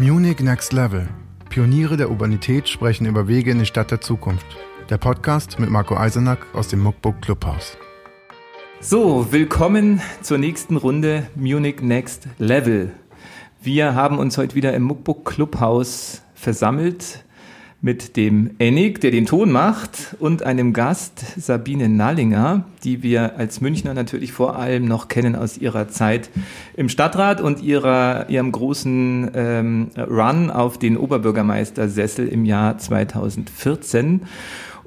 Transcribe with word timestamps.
Munich 0.00 0.38
Next 0.38 0.72
Level. 0.72 1.08
Pioniere 1.50 1.96
der 1.96 2.08
Urbanität 2.08 2.68
sprechen 2.68 3.04
über 3.04 3.26
Wege 3.26 3.50
in 3.50 3.58
die 3.58 3.66
Stadt 3.66 3.90
der 3.90 4.00
Zukunft. 4.00 4.46
Der 4.88 4.96
Podcast 4.96 5.58
mit 5.58 5.70
Marco 5.70 5.96
Eisenack 5.96 6.46
aus 6.54 6.68
dem 6.68 6.78
Muckbook 6.78 7.20
Clubhaus. 7.20 7.76
So, 8.78 9.32
willkommen 9.32 10.00
zur 10.22 10.38
nächsten 10.38 10.76
Runde 10.76 11.26
Munich 11.34 11.82
Next 11.82 12.28
Level. 12.38 12.92
Wir 13.60 13.96
haben 13.96 14.20
uns 14.20 14.38
heute 14.38 14.54
wieder 14.54 14.72
im 14.72 14.84
Muckbook 14.84 15.24
Clubhaus 15.24 16.22
versammelt 16.32 17.24
mit 17.80 18.16
dem 18.16 18.50
Ennig, 18.58 19.00
der 19.00 19.12
den 19.12 19.26
Ton 19.26 19.52
macht, 19.52 20.16
und 20.18 20.42
einem 20.42 20.72
Gast, 20.72 21.24
Sabine 21.40 21.88
Nallinger, 21.88 22.64
die 22.82 23.04
wir 23.04 23.36
als 23.36 23.60
Münchner 23.60 23.94
natürlich 23.94 24.32
vor 24.32 24.56
allem 24.56 24.84
noch 24.84 25.06
kennen 25.06 25.36
aus 25.36 25.58
ihrer 25.58 25.88
Zeit 25.88 26.28
im 26.76 26.88
Stadtrat 26.88 27.40
und 27.40 27.62
ihrer, 27.62 28.28
ihrem 28.30 28.50
großen 28.50 29.30
ähm, 29.32 29.90
Run 29.96 30.50
auf 30.50 30.78
den 30.78 30.96
Oberbürgermeistersessel 30.96 32.26
im 32.26 32.44
Jahr 32.44 32.78
2014. 32.78 34.22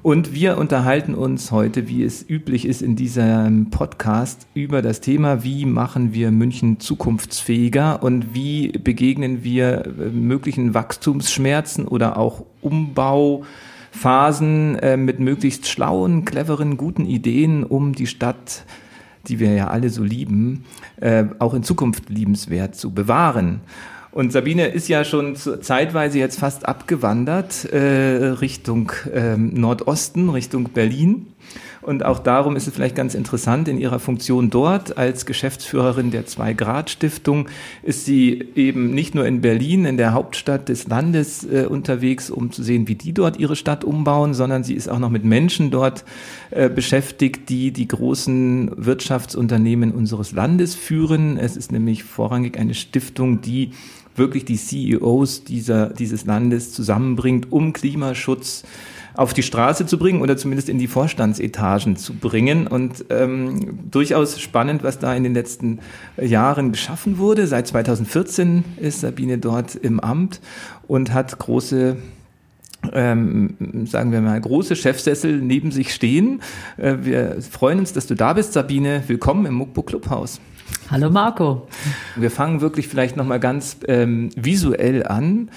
Und 0.04 0.34
wir 0.34 0.58
unterhalten 0.58 1.14
uns 1.14 1.52
heute, 1.52 1.88
wie 1.88 2.04
es 2.04 2.28
üblich 2.28 2.66
ist 2.66 2.82
in 2.82 2.96
diesem 2.96 3.70
Podcast, 3.70 4.48
über 4.56 4.82
das 4.82 5.00
Thema, 5.00 5.44
wie 5.44 5.66
machen 5.66 6.12
wir 6.12 6.32
München 6.32 6.80
zukunftsfähiger 6.80 8.02
und 8.02 8.34
wie 8.34 8.70
begegnen 8.70 9.44
wir 9.44 9.86
äh, 9.86 10.10
möglichen 10.10 10.74
Wachstumsschmerzen 10.74 11.88
oder 11.88 12.18
auch 12.18 12.46
Umbau. 12.62 13.44
äh, 14.82 14.98
mit 14.98 15.20
möglichst 15.20 15.68
schlauen, 15.68 16.26
cleveren, 16.26 16.78
guten 16.78 17.06
Ideen, 17.06 17.64
um 17.64 17.94
die 17.94 18.08
Stadt, 18.08 18.64
die 19.28 19.40
wir 19.40 19.54
ja 19.54 19.68
alle 19.68 19.92
so 19.92 20.04
lieben, 20.04 20.66
äh, 21.00 21.26
auch 21.38 21.54
in 21.54 21.62
Zukunft 21.62 22.10
liebenswert 22.10 22.76
zu 22.76 22.92
bewahren. 22.92 23.62
Und 24.12 24.34
Sabine 24.34 24.68
ist 24.68 24.90
ja 24.90 25.06
schon 25.06 25.38
zeitweise 25.38 26.20
jetzt 26.20 26.38
fast 26.38 26.68
abgewandert 26.68 27.66
äh, 27.72 27.78
Richtung 27.78 28.92
ähm, 29.14 29.54
Nordosten, 29.54 30.30
Richtung 30.30 30.66
Berlin. 30.66 31.28
Und 31.82 32.06
auch 32.06 32.20
darum 32.20 32.56
ist 32.56 32.68
es 32.68 32.74
vielleicht 32.74 32.96
ganz 32.96 33.16
interessant, 33.16 33.68
in 33.68 33.78
ihrer 33.78 34.00
Funktion 34.00 34.50
dort 34.50 34.98
als 34.98 35.26
Geschäftsführerin 35.26 36.12
der 36.12 36.28
Zwei-Grad-Stiftung 36.28 37.48
ist 37.82 38.06
sie 38.06 38.50
eben 38.56 38.94
nicht 38.94 39.16
nur 39.16 39.26
in 39.26 39.42
Berlin, 39.42 39.86
in 39.86 39.98
der 39.98 40.14
Hauptstadt 40.14 40.70
des 40.70 40.88
Landes 40.88 41.44
äh, 41.44 41.66
unterwegs, 41.68 42.30
um 42.30 42.52
zu 42.52 42.62
sehen, 42.62 42.88
wie 42.88 42.96
die 42.96 43.14
dort 43.14 43.38
ihre 43.38 43.56
Stadt 43.56 43.84
umbauen, 43.84 44.34
sondern 44.34 44.64
sie 44.64 44.76
ist 44.76 44.90
auch 44.90 45.00
noch 45.00 45.10
mit 45.10 45.24
Menschen 45.24 45.72
dort 45.72 46.06
äh, 46.52 46.70
beschäftigt, 46.70 47.50
die 47.50 47.72
die 47.72 47.88
großen 47.88 48.72
Wirtschaftsunternehmen 48.76 49.92
unseres 49.92 50.34
Landes 50.34 50.76
führen. 50.76 51.38
Es 51.38 51.58
ist 51.58 51.72
nämlich 51.72 52.04
vorrangig 52.04 52.60
eine 52.60 52.76
Stiftung, 52.76 53.42
die 53.42 53.72
wirklich 54.16 54.46
die 54.46 54.58
CEOs 54.58 55.44
dieser, 55.44 55.88
dieses 55.88 56.26
Landes 56.26 56.74
zusammenbringt, 56.74 57.52
um 57.52 57.74
Klimaschutz 57.74 58.64
auf 59.14 59.34
die 59.34 59.44
Straße 59.44 59.86
zu 59.86 59.98
bringen 59.98 60.22
oder 60.22 60.38
zumindest 60.38 60.70
in 60.70 60.80
die 60.80 60.88
Vorstandsetagen 60.88 61.98
zu 61.98 62.14
bringen. 62.14 62.68
Und 62.68 63.06
ähm, 63.10 63.80
durchaus 63.90 64.40
spannend, 64.40 64.84
was 64.84 65.00
da 65.00 65.14
in 65.14 65.24
den 65.24 65.34
letzten 65.34 65.80
Jahren 66.22 66.72
geschaffen 66.72 67.18
wurde. 67.18 67.48
Seit 67.48 67.68
2014 67.68 68.64
ist 68.78 69.02
Sabine 69.02 69.38
dort 69.38 69.76
im 69.76 70.00
Amt 70.00 70.40
und 70.88 71.14
hat 71.14 71.38
große 71.38 71.98
ähm, 72.94 73.86
sagen 73.86 74.12
wir 74.12 74.22
mal, 74.22 74.42
große 74.42 74.76
Chefsessel 74.76 75.40
neben 75.40 75.72
sich 75.72 75.94
stehen. 75.94 76.42
Äh, 76.78 76.98
wir 77.02 77.38
freuen 77.42 77.78
uns, 77.78 77.94
dass 77.94 78.08
du 78.08 78.16
da 78.16 78.34
bist, 78.34 78.54
Sabine. 78.54 79.04
Willkommen 79.06 79.46
im 79.46 79.54
Muckbook 79.54 79.88
Clubhaus. 79.88 80.42
Hallo 80.90 81.10
Marco. 81.10 81.68
Wir 82.16 82.32
fangen 82.32 82.62
wirklich 82.62 82.88
vielleicht 82.88 83.16
nochmal 83.16 83.40
ganz 83.40 83.78
ähm, 83.88 84.30
visuell 84.36 85.06
an. 85.08 85.50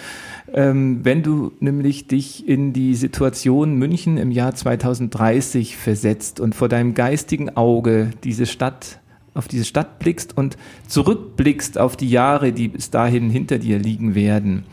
Ähm, 0.53 1.05
wenn 1.05 1.23
du 1.23 1.53
nämlich 1.59 2.07
dich 2.07 2.47
in 2.47 2.73
die 2.73 2.95
Situation 2.95 3.75
München 3.75 4.17
im 4.17 4.31
Jahr 4.31 4.55
2030 4.55 5.77
versetzt 5.77 6.39
und 6.39 6.55
vor 6.55 6.69
deinem 6.69 6.95
geistigen 6.95 7.57
Auge 7.57 8.11
diese 8.23 8.47
Stadt 8.47 9.01
auf 9.35 9.48
diese 9.48 9.64
Stadt 9.64 9.98
blickst 9.98 10.36
und 10.36 10.57
zurückblickst 10.86 11.79
auf 11.79 11.96
die 11.96 12.08
Jahre, 12.08 12.52
die 12.52 12.69
bis 12.69 12.91
dahin 12.91 13.31
hinter 13.31 13.58
dir 13.58 13.79
liegen 13.79 14.14
werden. 14.14 14.64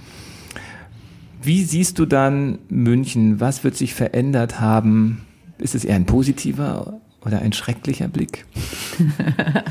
Wie 1.42 1.64
siehst 1.64 1.98
du 1.98 2.06
dann 2.06 2.60
München? 2.70 3.40
Was 3.40 3.64
wird 3.64 3.76
sich 3.76 3.96
verändert 3.96 4.60
haben? 4.62 5.26
Ist 5.58 5.74
es 5.74 5.84
eher 5.84 5.96
ein 5.96 6.06
positiver 6.06 7.01
oder 7.26 7.40
ein 7.40 7.54
schrecklicher 7.54 8.08
Blick? 8.08 8.46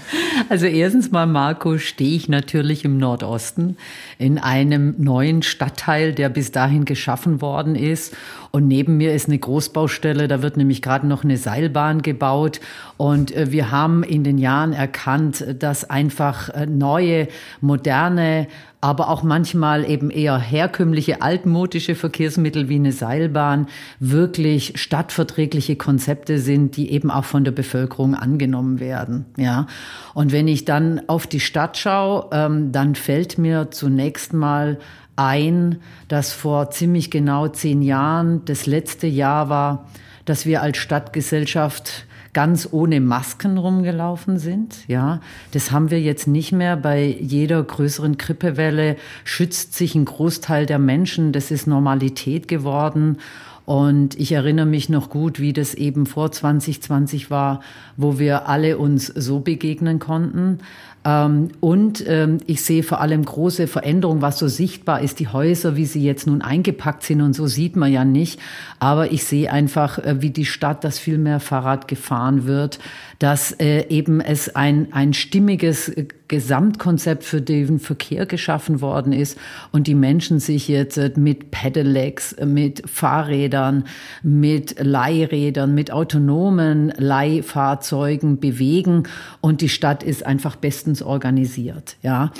Also 0.48 0.66
erstens 0.66 1.12
mal, 1.12 1.26
Marco, 1.26 1.78
stehe 1.78 2.16
ich 2.16 2.28
natürlich 2.28 2.84
im 2.84 2.98
Nordosten 2.98 3.76
in 4.18 4.38
einem 4.38 4.96
neuen 4.98 5.42
Stadtteil, 5.42 6.12
der 6.12 6.28
bis 6.28 6.50
dahin 6.50 6.84
geschaffen 6.84 7.40
worden 7.40 7.76
ist. 7.76 8.16
Und 8.50 8.66
neben 8.66 8.96
mir 8.96 9.14
ist 9.14 9.28
eine 9.28 9.38
Großbaustelle, 9.38 10.26
da 10.26 10.42
wird 10.42 10.56
nämlich 10.56 10.82
gerade 10.82 11.06
noch 11.06 11.24
eine 11.24 11.36
Seilbahn 11.36 12.02
gebaut. 12.02 12.60
Und 12.96 13.34
äh, 13.34 13.52
wir 13.52 13.70
haben 13.70 14.02
in 14.02 14.24
den 14.24 14.38
Jahren 14.38 14.72
erkannt, 14.72 15.44
dass 15.58 15.88
einfach 15.88 16.48
äh, 16.50 16.66
neue, 16.66 17.28
moderne 17.60 18.48
aber 18.80 19.10
auch 19.10 19.22
manchmal 19.22 19.88
eben 19.88 20.10
eher 20.10 20.38
herkömmliche, 20.38 21.20
altmodische 21.20 21.94
Verkehrsmittel 21.94 22.68
wie 22.68 22.76
eine 22.76 22.92
Seilbahn 22.92 23.66
wirklich 23.98 24.80
stadtverträgliche 24.80 25.76
Konzepte 25.76 26.38
sind, 26.38 26.76
die 26.76 26.90
eben 26.90 27.10
auch 27.10 27.24
von 27.24 27.44
der 27.44 27.52
Bevölkerung 27.52 28.14
angenommen 28.14 28.80
werden. 28.80 29.26
Ja. 29.36 29.66
Und 30.14 30.32
wenn 30.32 30.48
ich 30.48 30.64
dann 30.64 31.02
auf 31.08 31.26
die 31.26 31.40
Stadt 31.40 31.76
schaue, 31.76 32.28
ähm, 32.32 32.72
dann 32.72 32.94
fällt 32.94 33.36
mir 33.36 33.70
zunächst 33.70 34.32
mal 34.32 34.78
ein, 35.20 35.80
dass 36.08 36.32
vor 36.32 36.70
ziemlich 36.70 37.10
genau 37.10 37.46
zehn 37.46 37.82
Jahren 37.82 38.42
das 38.46 38.64
letzte 38.64 39.06
Jahr 39.06 39.50
war, 39.50 39.86
dass 40.24 40.46
wir 40.46 40.62
als 40.62 40.78
Stadtgesellschaft 40.78 42.06
ganz 42.32 42.68
ohne 42.70 43.00
Masken 43.00 43.58
rumgelaufen 43.58 44.38
sind. 44.38 44.88
Ja, 44.88 45.20
das 45.52 45.72
haben 45.72 45.90
wir 45.90 46.00
jetzt 46.00 46.26
nicht 46.26 46.52
mehr. 46.52 46.76
Bei 46.76 47.04
jeder 47.04 47.62
größeren 47.62 48.16
Grippewelle 48.16 48.96
schützt 49.24 49.74
sich 49.74 49.94
ein 49.94 50.06
Großteil 50.06 50.64
der 50.64 50.78
Menschen. 50.78 51.32
Das 51.32 51.50
ist 51.50 51.66
Normalität 51.66 52.48
geworden. 52.48 53.18
Und 53.66 54.18
ich 54.18 54.32
erinnere 54.32 54.66
mich 54.66 54.88
noch 54.88 55.10
gut, 55.10 55.38
wie 55.38 55.52
das 55.52 55.74
eben 55.74 56.06
vor 56.06 56.32
2020 56.32 57.30
war, 57.30 57.60
wo 57.96 58.18
wir 58.18 58.48
alle 58.48 58.78
uns 58.78 59.06
so 59.06 59.40
begegnen 59.40 59.98
konnten. 59.98 60.58
Ähm, 61.04 61.48
und 61.60 62.04
ähm, 62.06 62.38
ich 62.46 62.62
sehe 62.62 62.82
vor 62.82 63.00
allem 63.00 63.24
große 63.24 63.66
Veränderungen, 63.66 64.20
was 64.20 64.38
so 64.38 64.48
sichtbar 64.48 65.00
ist. 65.00 65.18
Die 65.18 65.28
Häuser, 65.28 65.76
wie 65.76 65.86
sie 65.86 66.04
jetzt 66.04 66.26
nun 66.26 66.42
eingepackt 66.42 67.02
sind 67.02 67.22
und 67.22 67.32
so 67.32 67.46
sieht 67.46 67.76
man 67.76 67.90
ja 67.90 68.04
nicht. 68.04 68.38
Aber 68.78 69.10
ich 69.10 69.24
sehe 69.24 69.50
einfach, 69.50 69.98
äh, 69.98 70.20
wie 70.20 70.30
die 70.30 70.44
Stadt, 70.44 70.84
dass 70.84 70.98
viel 70.98 71.18
mehr 71.18 71.40
Fahrrad 71.40 71.88
gefahren 71.88 72.46
wird, 72.46 72.78
dass 73.20 73.52
äh, 73.52 73.86
eben 73.88 74.20
es 74.20 74.56
ein, 74.56 74.92
ein 74.92 75.12
stimmiges 75.12 75.88
äh, 75.90 76.06
Gesamtkonzept 76.26 77.22
für 77.22 77.42
den 77.42 77.78
Verkehr 77.78 78.24
geschaffen 78.24 78.80
worden 78.80 79.12
ist 79.12 79.36
und 79.72 79.86
die 79.86 79.94
Menschen 79.94 80.40
sich 80.40 80.68
jetzt 80.68 81.16
mit 81.16 81.50
Pedelecs, 81.50 82.36
mit 82.44 82.88
Fahrrädern, 82.88 83.84
mit 84.22 84.76
Leihrädern, 84.78 85.74
mit 85.74 85.92
autonomen 85.92 86.92
Leihfahrzeugen 86.96 88.40
bewegen 88.40 89.02
und 89.40 89.60
die 89.60 89.68
Stadt 89.68 90.02
ist 90.02 90.24
einfach 90.24 90.56
bestens 90.56 91.02
organisiert. 91.02 91.96
Ja, 92.02 92.32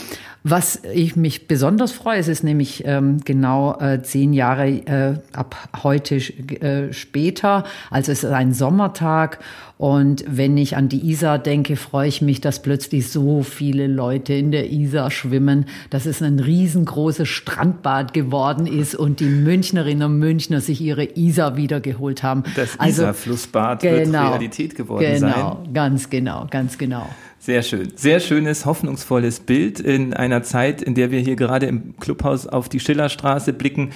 was 0.42 0.82
ich 0.94 1.16
mich 1.16 1.48
besonders 1.48 1.92
freue, 1.92 2.18
es 2.18 2.28
ist 2.28 2.42
nämlich 2.42 2.84
ähm, 2.86 3.20
genau 3.24 3.78
äh, 3.78 4.02
zehn 4.02 4.32
Jahre 4.32 4.68
äh, 4.68 5.14
ab 5.32 5.68
heute 5.82 6.16
äh, 6.16 6.92
später, 6.92 7.64
also 7.90 8.12
es 8.12 8.24
ist 8.24 8.30
ein 8.30 8.54
Sommertag 8.54 9.40
und 9.80 10.24
wenn 10.28 10.58
ich 10.58 10.76
an 10.76 10.90
die 10.90 11.08
Isar 11.10 11.38
denke, 11.38 11.76
freue 11.76 12.08
ich 12.08 12.20
mich, 12.20 12.42
dass 12.42 12.60
plötzlich 12.60 13.08
so 13.08 13.42
viele 13.42 13.86
Leute 13.86 14.34
in 14.34 14.50
der 14.50 14.70
Isar 14.70 15.10
schwimmen, 15.10 15.64
dass 15.88 16.04
es 16.04 16.22
ein 16.22 16.38
riesengroßes 16.38 17.26
Strandbad 17.26 18.12
geworden 18.12 18.66
ist 18.66 18.94
und 18.94 19.20
die 19.20 19.24
Münchnerinnen 19.24 20.10
und 20.10 20.18
Münchner 20.18 20.60
sich 20.60 20.82
ihre 20.82 21.04
Isar 21.16 21.56
wiedergeholt 21.56 22.22
haben. 22.22 22.44
Das 22.56 22.78
also, 22.78 23.02
Isar-Flussbad 23.02 23.80
genau, 23.80 23.94
wird 23.96 24.14
Realität 24.14 24.74
geworden 24.74 25.04
genau, 25.14 25.20
sein. 25.20 25.32
Genau, 25.32 25.62
ganz 25.72 26.10
genau, 26.10 26.46
ganz 26.50 26.76
genau. 26.76 27.08
Sehr 27.42 27.62
schön. 27.62 27.92
Sehr 27.96 28.20
schönes, 28.20 28.66
hoffnungsvolles 28.66 29.40
Bild 29.40 29.80
in 29.80 30.12
einer 30.12 30.42
Zeit, 30.42 30.82
in 30.82 30.94
der 30.94 31.10
wir 31.10 31.20
hier 31.20 31.36
gerade 31.36 31.64
im 31.64 31.96
Clubhaus 31.98 32.46
auf 32.46 32.68
die 32.68 32.80
Schillerstraße 32.80 33.54
blicken 33.54 33.92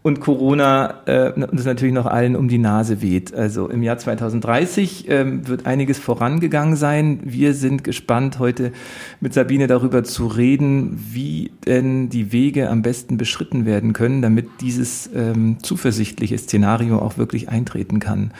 und 0.00 0.20
Corona 0.20 1.02
äh, 1.04 1.32
uns 1.32 1.66
natürlich 1.66 1.92
noch 1.92 2.06
allen 2.06 2.36
um 2.36 2.48
die 2.48 2.56
Nase 2.56 3.02
weht. 3.02 3.34
Also 3.34 3.68
im 3.68 3.82
Jahr 3.82 3.98
2030 3.98 5.10
ähm, 5.10 5.46
wird 5.46 5.66
einiges 5.66 5.98
vorangegangen 5.98 6.76
sein. 6.76 7.20
Wir 7.24 7.52
sind 7.52 7.84
gespannt, 7.84 8.38
heute 8.38 8.72
mit 9.20 9.34
Sabine 9.34 9.66
darüber 9.66 10.02
zu 10.02 10.28
reden, 10.28 10.98
wie 11.12 11.50
denn 11.66 12.08
die 12.08 12.32
Wege 12.32 12.70
am 12.70 12.80
besten 12.80 13.18
beschritten 13.18 13.66
werden 13.66 13.92
können, 13.92 14.22
damit 14.22 14.48
dieses 14.62 15.10
ähm, 15.14 15.58
zuversichtliche 15.60 16.38
Szenario 16.38 16.98
auch 17.00 17.18
wirklich 17.18 17.50
eintreten 17.50 18.00
kann. 18.00 18.30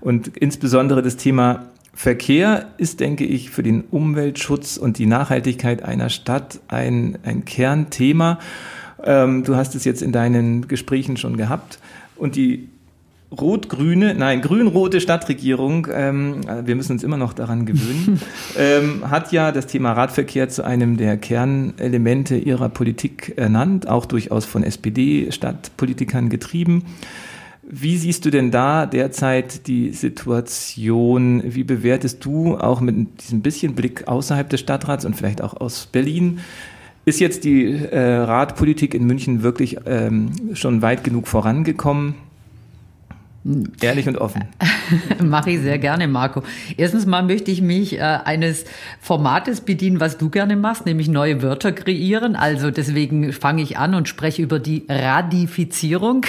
Und 0.00 0.28
insbesondere 0.28 1.02
das 1.02 1.18
Thema 1.18 1.66
Verkehr 1.98 2.66
ist, 2.76 3.00
denke 3.00 3.24
ich, 3.24 3.50
für 3.50 3.64
den 3.64 3.82
Umweltschutz 3.90 4.76
und 4.76 4.98
die 4.98 5.06
Nachhaltigkeit 5.06 5.82
einer 5.82 6.10
Stadt 6.10 6.60
ein, 6.68 7.18
ein 7.24 7.44
Kernthema. 7.44 8.38
Ähm, 9.02 9.42
du 9.42 9.56
hast 9.56 9.74
es 9.74 9.84
jetzt 9.84 10.00
in 10.00 10.12
deinen 10.12 10.68
Gesprächen 10.68 11.16
schon 11.16 11.36
gehabt. 11.36 11.80
Und 12.14 12.36
die 12.36 12.68
rot-grüne, 13.36 14.14
nein, 14.14 14.42
grün-rote 14.42 15.00
Stadtregierung, 15.00 15.88
ähm, 15.92 16.42
wir 16.64 16.76
müssen 16.76 16.92
uns 16.92 17.02
immer 17.02 17.16
noch 17.16 17.32
daran 17.32 17.66
gewöhnen, 17.66 18.20
ähm, 18.56 19.10
hat 19.10 19.32
ja 19.32 19.50
das 19.50 19.66
Thema 19.66 19.90
Radverkehr 19.92 20.48
zu 20.48 20.64
einem 20.64 20.98
der 20.98 21.16
Kernelemente 21.16 22.36
ihrer 22.36 22.68
Politik 22.68 23.32
ernannt, 23.34 23.88
auch 23.88 24.06
durchaus 24.06 24.44
von 24.44 24.62
SPD-Stadtpolitikern 24.62 26.28
getrieben. 26.28 26.84
Wie 27.70 27.98
siehst 27.98 28.24
du 28.24 28.30
denn 28.30 28.50
da 28.50 28.86
derzeit 28.86 29.66
die 29.66 29.92
Situation? 29.92 31.42
Wie 31.44 31.64
bewertest 31.64 32.24
du 32.24 32.56
auch 32.56 32.80
mit 32.80 33.22
diesem 33.22 33.42
bisschen 33.42 33.74
Blick 33.74 34.08
außerhalb 34.08 34.48
des 34.48 34.60
Stadtrats 34.60 35.04
und 35.04 35.14
vielleicht 35.14 35.42
auch 35.42 35.52
aus 35.54 35.86
Berlin? 35.86 36.40
Ist 37.04 37.20
jetzt 37.20 37.44
die 37.44 37.66
äh, 37.66 37.98
Radpolitik 37.98 38.94
in 38.94 39.04
München 39.04 39.42
wirklich 39.42 39.76
ähm, 39.84 40.30
schon 40.54 40.80
weit 40.80 41.04
genug 41.04 41.28
vorangekommen? 41.28 42.14
Ehrlich 43.80 44.06
und 44.08 44.18
offen. 44.18 44.44
Mache 45.22 45.50
ich 45.52 45.60
sehr 45.60 45.78
gerne, 45.78 46.06
Marco. 46.06 46.42
Erstens 46.76 47.06
mal 47.06 47.22
möchte 47.22 47.50
ich 47.50 47.62
mich 47.62 47.98
äh, 47.98 48.00
eines 48.00 48.64
Formates 49.00 49.62
bedienen, 49.62 50.00
was 50.00 50.18
du 50.18 50.28
gerne 50.28 50.56
machst, 50.56 50.84
nämlich 50.86 51.08
neue 51.08 51.42
Wörter 51.42 51.72
kreieren. 51.72 52.36
Also 52.36 52.70
deswegen 52.70 53.32
fange 53.32 53.62
ich 53.62 53.78
an 53.78 53.94
und 53.94 54.08
spreche 54.08 54.42
über 54.42 54.58
die 54.58 54.84
Radifizierung 54.88 56.26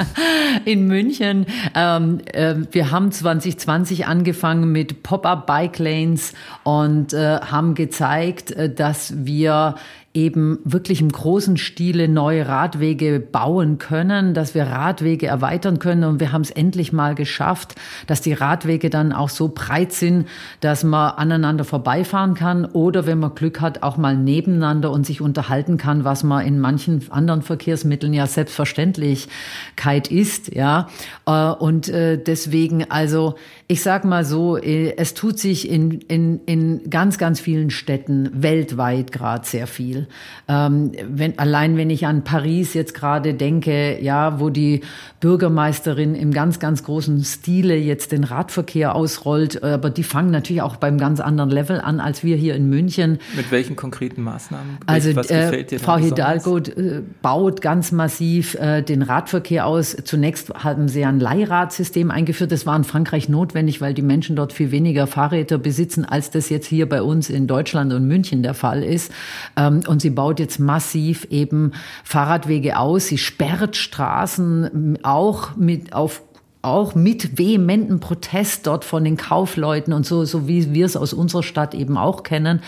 in 0.64 0.86
München. 0.86 1.46
Ähm, 1.74 2.20
äh, 2.32 2.54
wir 2.70 2.90
haben 2.90 3.10
2020 3.10 4.06
angefangen 4.06 4.70
mit 4.70 5.02
Pop-up 5.02 5.46
Bike 5.46 5.78
Lanes 5.78 6.32
und 6.62 7.12
äh, 7.12 7.40
haben 7.40 7.74
gezeigt, 7.74 8.52
äh, 8.52 8.72
dass 8.72 9.26
wir 9.26 9.74
eben 10.14 10.58
wirklich 10.64 11.00
im 11.00 11.10
großen 11.10 11.56
Stile 11.56 12.06
neue 12.06 12.46
Radwege 12.46 13.18
bauen 13.18 13.78
können, 13.78 14.34
dass 14.34 14.54
wir 14.54 14.64
Radwege 14.64 15.26
erweitern 15.26 15.78
können. 15.78 16.04
Und 16.04 16.20
wir 16.20 16.32
haben 16.32 16.42
es 16.42 16.50
endlich 16.50 16.92
mal 16.92 17.14
geschafft, 17.14 17.74
dass 18.06 18.20
die 18.20 18.34
Radwege 18.34 18.90
dann 18.90 19.12
auch 19.12 19.30
so 19.30 19.48
breit 19.54 19.92
sind, 19.92 20.28
dass 20.60 20.84
man 20.84 21.12
aneinander 21.12 21.64
vorbeifahren 21.64 22.34
kann 22.34 22.66
oder 22.66 23.06
wenn 23.06 23.20
man 23.20 23.34
Glück 23.34 23.62
hat, 23.62 23.82
auch 23.82 23.96
mal 23.96 24.14
nebeneinander 24.14 24.90
und 24.90 25.06
sich 25.06 25.22
unterhalten 25.22 25.78
kann, 25.78 26.04
was 26.04 26.24
man 26.24 26.46
in 26.46 26.60
manchen 26.60 27.10
anderen 27.10 27.40
Verkehrsmitteln 27.40 28.12
ja 28.12 28.26
Selbstverständlichkeit 28.26 30.08
ist, 30.10 30.54
ja. 30.54 30.88
Äh, 31.26 31.52
und 31.52 31.88
äh, 31.88 32.18
deswegen, 32.22 32.90
also, 32.90 33.36
ich 33.72 33.80
sag 33.80 34.04
mal 34.04 34.22
so, 34.22 34.58
äh, 34.58 34.94
es 34.98 35.14
tut 35.14 35.38
sich 35.38 35.66
in, 35.66 36.02
in, 36.02 36.40
in 36.44 36.90
ganz, 36.90 37.16
ganz 37.16 37.40
vielen 37.40 37.70
Städten 37.70 38.28
weltweit 38.34 39.12
gerade 39.12 39.46
sehr 39.46 39.66
viel. 39.66 40.08
Ähm, 40.46 40.92
wenn, 41.08 41.38
allein 41.38 41.78
wenn 41.78 41.88
ich 41.88 42.06
an 42.06 42.22
Paris 42.22 42.74
jetzt 42.74 42.92
gerade 42.92 43.32
denke, 43.32 43.98
ja, 44.02 44.38
wo 44.40 44.50
die 44.50 44.82
Bürgermeisterin 45.20 46.14
im 46.14 46.34
ganz, 46.34 46.58
ganz 46.58 46.84
großen 46.84 47.24
Stile 47.24 47.74
jetzt 47.76 48.12
den 48.12 48.24
Radverkehr 48.24 48.94
ausrollt, 48.94 49.62
aber 49.62 49.88
die 49.88 50.02
fangen 50.02 50.32
natürlich 50.32 50.60
auch 50.60 50.76
beim 50.76 50.98
ganz 50.98 51.20
anderen 51.20 51.48
Level 51.48 51.80
an 51.80 51.98
als 51.98 52.22
wir 52.22 52.36
hier 52.36 52.54
in 52.54 52.68
München. 52.68 53.20
Mit 53.34 53.50
welchen 53.50 53.74
konkreten 53.74 54.20
Maßnahmen? 54.20 54.78
Also 54.84 55.18
äh, 55.18 55.78
Frau 55.78 55.96
Hidalgo 55.96 56.58
äh, 56.58 57.00
baut 57.22 57.62
ganz 57.62 57.90
massiv 57.90 58.54
äh, 58.56 58.82
den 58.82 59.00
Radverkehr 59.00 59.64
aus. 59.64 59.96
Zunächst 60.04 60.52
haben 60.52 60.88
sie 60.88 61.06
ein 61.06 61.20
Leihradsystem 61.20 62.10
eingeführt. 62.10 62.52
Das 62.52 62.66
war 62.66 62.76
in 62.76 62.84
Frankreich 62.84 63.30
notwendig, 63.30 63.61
weil 63.80 63.94
die 63.94 64.02
Menschen 64.02 64.36
dort 64.36 64.52
viel 64.52 64.70
weniger 64.70 65.06
Fahrräder 65.06 65.58
besitzen, 65.58 66.04
als 66.04 66.30
das 66.30 66.48
jetzt 66.48 66.66
hier 66.66 66.88
bei 66.88 67.02
uns 67.02 67.30
in 67.30 67.46
Deutschland 67.46 67.92
und 67.92 68.06
München 68.06 68.42
der 68.42 68.54
Fall 68.54 68.82
ist. 68.82 69.12
Ähm, 69.56 69.82
und 69.86 70.02
sie 70.02 70.10
baut 70.10 70.40
jetzt 70.40 70.58
massiv 70.58 71.26
eben 71.30 71.72
Fahrradwege 72.04 72.78
aus. 72.78 73.06
Sie 73.06 73.18
sperrt 73.18 73.76
Straßen 73.76 74.98
auch 75.02 75.56
mit 75.56 75.92
auf 75.92 76.22
auch 76.62 76.94
mit 76.94 77.38
vehementem 77.38 77.98
Protest 77.98 78.68
dort 78.68 78.84
von 78.84 79.02
den 79.02 79.16
Kaufleuten 79.16 79.92
und 79.92 80.06
so, 80.06 80.24
so 80.24 80.46
wie 80.46 80.72
wir 80.72 80.86
es 80.86 80.96
aus 80.96 81.12
unserer 81.12 81.42
Stadt 81.42 81.74
eben 81.74 81.98
auch 81.98 82.22
kennen. 82.22 82.60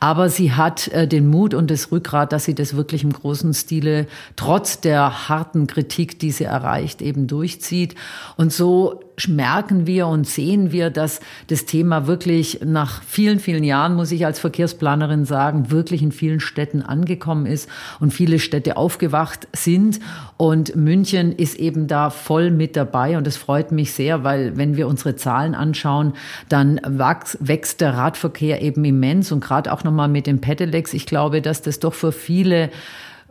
Aber 0.00 0.28
sie 0.28 0.52
hat 0.52 0.88
äh, 0.88 1.06
den 1.06 1.28
Mut 1.28 1.54
und 1.54 1.70
das 1.70 1.92
Rückgrat, 1.92 2.32
dass 2.32 2.44
sie 2.44 2.56
das 2.56 2.74
wirklich 2.74 3.04
im 3.04 3.12
großen 3.12 3.54
Stile 3.54 4.08
trotz 4.34 4.80
der 4.80 5.28
harten 5.28 5.68
Kritik, 5.68 6.18
die 6.18 6.32
sie 6.32 6.44
erreicht, 6.44 7.00
eben 7.00 7.28
durchzieht. 7.28 7.94
Und 8.36 8.52
so 8.52 9.00
merken 9.28 9.86
wir 9.86 10.06
und 10.06 10.26
sehen 10.26 10.72
wir, 10.72 10.90
dass 10.90 11.20
das 11.48 11.64
Thema 11.64 12.06
wirklich 12.06 12.60
nach 12.64 13.02
vielen, 13.02 13.40
vielen 13.40 13.64
Jahren, 13.64 13.94
muss 13.94 14.12
ich 14.12 14.26
als 14.26 14.38
Verkehrsplanerin 14.38 15.24
sagen, 15.24 15.70
wirklich 15.70 16.02
in 16.02 16.12
vielen 16.12 16.40
Städten 16.40 16.82
angekommen 16.82 17.46
ist 17.46 17.68
und 18.00 18.12
viele 18.12 18.38
Städte 18.38 18.76
aufgewacht 18.76 19.48
sind. 19.52 20.00
Und 20.36 20.76
München 20.76 21.32
ist 21.32 21.58
eben 21.58 21.86
da 21.86 22.10
voll 22.10 22.50
mit 22.50 22.76
dabei. 22.76 23.16
Und 23.16 23.26
das 23.26 23.36
freut 23.36 23.72
mich 23.72 23.92
sehr, 23.92 24.22
weil 24.24 24.56
wenn 24.56 24.76
wir 24.76 24.86
unsere 24.86 25.16
Zahlen 25.16 25.54
anschauen, 25.54 26.12
dann 26.48 26.80
wächst 26.84 27.80
der 27.80 27.94
Radverkehr 27.94 28.62
eben 28.62 28.84
immens 28.84 29.32
und 29.32 29.40
gerade 29.40 29.72
auch 29.72 29.84
nochmal 29.84 30.08
mit 30.08 30.26
den 30.26 30.40
Pedelecs. 30.40 30.94
Ich 30.94 31.06
glaube, 31.06 31.40
dass 31.42 31.62
das 31.62 31.80
doch 31.80 31.94
für 31.94 32.12
viele 32.12 32.70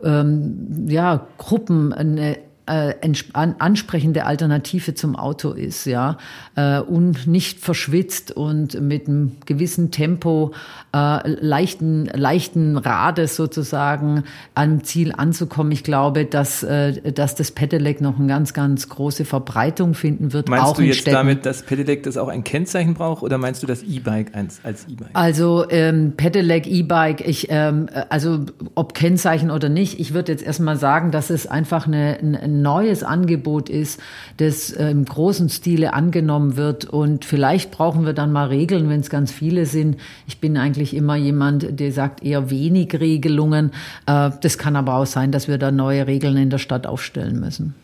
ähm, 0.02 0.86
ja, 0.88 1.26
Gruppen 1.38 1.92
eine 1.92 2.36
äh, 2.66 2.94
ansprechende 3.32 4.26
Alternative 4.26 4.94
zum 4.94 5.16
Auto 5.16 5.52
ist, 5.52 5.86
ja, 5.86 6.18
äh, 6.56 6.80
und 6.80 7.26
nicht 7.26 7.60
verschwitzt 7.60 8.32
und 8.32 8.80
mit 8.80 9.06
einem 9.06 9.36
gewissen 9.46 9.90
Tempo, 9.92 10.52
äh, 10.94 11.28
leichten, 11.28 12.06
leichten 12.06 12.76
Rades 12.76 13.36
sozusagen 13.36 14.24
am 14.54 14.82
Ziel 14.82 15.12
anzukommen. 15.16 15.70
Ich 15.70 15.84
glaube, 15.84 16.24
dass, 16.24 16.62
äh, 16.64 17.12
dass 17.12 17.36
das 17.36 17.52
Pedelec 17.52 18.00
noch 18.00 18.18
eine 18.18 18.26
ganz, 18.26 18.52
ganz 18.52 18.88
große 18.88 19.24
Verbreitung 19.24 19.94
finden 19.94 20.32
wird. 20.32 20.48
Meinst 20.48 20.66
auch 20.66 20.76
du 20.76 20.82
jetzt 20.82 20.98
Städten. 20.98 21.16
damit, 21.16 21.46
dass 21.46 21.62
Pedelec 21.62 22.02
das 22.02 22.16
auch 22.16 22.28
ein 22.28 22.42
Kennzeichen 22.42 22.94
braucht 22.94 23.22
oder 23.22 23.38
meinst 23.38 23.62
du 23.62 23.66
das 23.66 23.82
E-Bike 23.82 24.34
als, 24.34 24.60
als 24.64 24.86
E-Bike? 24.88 25.10
Also 25.12 25.66
ähm, 25.70 26.14
Pedelec, 26.16 26.66
E-Bike, 26.66 27.26
ich, 27.26 27.46
ähm, 27.50 27.88
also 28.08 28.40
ob 28.74 28.94
Kennzeichen 28.94 29.52
oder 29.52 29.68
nicht, 29.68 30.00
ich 30.00 30.14
würde 30.14 30.32
jetzt 30.32 30.44
erstmal 30.44 30.76
sagen, 30.76 31.12
dass 31.12 31.30
es 31.30 31.46
einfach 31.46 31.86
eine, 31.86 32.18
eine 32.18 32.55
neues 32.62 33.02
Angebot 33.02 33.68
ist, 33.68 34.00
das 34.36 34.70
äh, 34.70 34.90
im 34.90 35.04
großen 35.04 35.48
Stile 35.48 35.94
angenommen 35.94 36.56
wird. 36.56 36.84
Und 36.84 37.24
vielleicht 37.24 37.70
brauchen 37.70 38.04
wir 38.04 38.12
dann 38.12 38.32
mal 38.32 38.48
Regeln, 38.48 38.88
wenn 38.88 39.00
es 39.00 39.10
ganz 39.10 39.32
viele 39.32 39.66
sind. 39.66 39.96
Ich 40.26 40.40
bin 40.40 40.56
eigentlich 40.56 40.94
immer 40.94 41.16
jemand, 41.16 41.78
der 41.78 41.92
sagt 41.92 42.22
eher 42.22 42.50
wenig 42.50 42.98
Regelungen. 42.98 43.72
Äh, 44.06 44.30
das 44.40 44.58
kann 44.58 44.76
aber 44.76 44.94
auch 44.94 45.06
sein, 45.06 45.32
dass 45.32 45.48
wir 45.48 45.58
da 45.58 45.70
neue 45.70 46.06
Regeln 46.06 46.36
in 46.36 46.50
der 46.50 46.58
Stadt 46.58 46.86
aufstellen 46.86 47.40
müssen. 47.40 47.74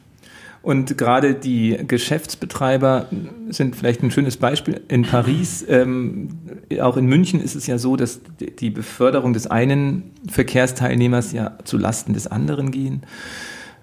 Und 0.63 0.97
gerade 0.97 1.35
die 1.35 1.77
Geschäftsbetreiber 1.89 3.07
sind 3.49 3.75
vielleicht 3.75 4.03
ein 4.03 4.13
schönes 4.13 4.37
Beispiel. 4.37 4.81
In 4.87 5.03
Paris, 5.03 5.65
ähm, 5.69 6.29
auch 6.81 6.97
in 6.97 7.07
München 7.07 7.41
ist 7.41 7.57
es 7.57 7.67
ja 7.67 7.79
so, 7.79 7.97
dass 7.97 8.21
die 8.61 8.71
Beförderung 8.71 9.33
des 9.33 9.49
einen 9.49 10.13
Verkehrsteilnehmers 10.29 11.33
ja 11.33 11.59
zu 11.65 11.79
Lasten 11.79 12.15
des 12.15 12.29
anderen 12.29 12.71
gehen. 12.71 13.03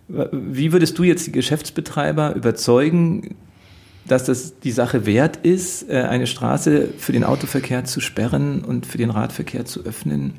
Wie 0.09 0.71
würdest 0.71 0.97
du 0.97 1.03
jetzt 1.03 1.27
die 1.27 1.31
Geschäftsbetreiber 1.31 2.35
überzeugen, 2.35 3.35
dass 4.11 4.25
das 4.25 4.59
die 4.59 4.71
Sache 4.71 5.05
wert 5.05 5.37
ist, 5.37 5.89
äh, 5.89 6.01
eine 6.01 6.27
Straße 6.27 6.89
für 6.97 7.11
den 7.11 7.23
Autoverkehr 7.23 7.85
zu 7.85 8.01
sperren 8.01 8.63
und 8.63 8.85
für 8.85 8.97
den 8.97 9.09
Radverkehr 9.09 9.65
zu 9.65 9.85
öffnen? 9.85 10.33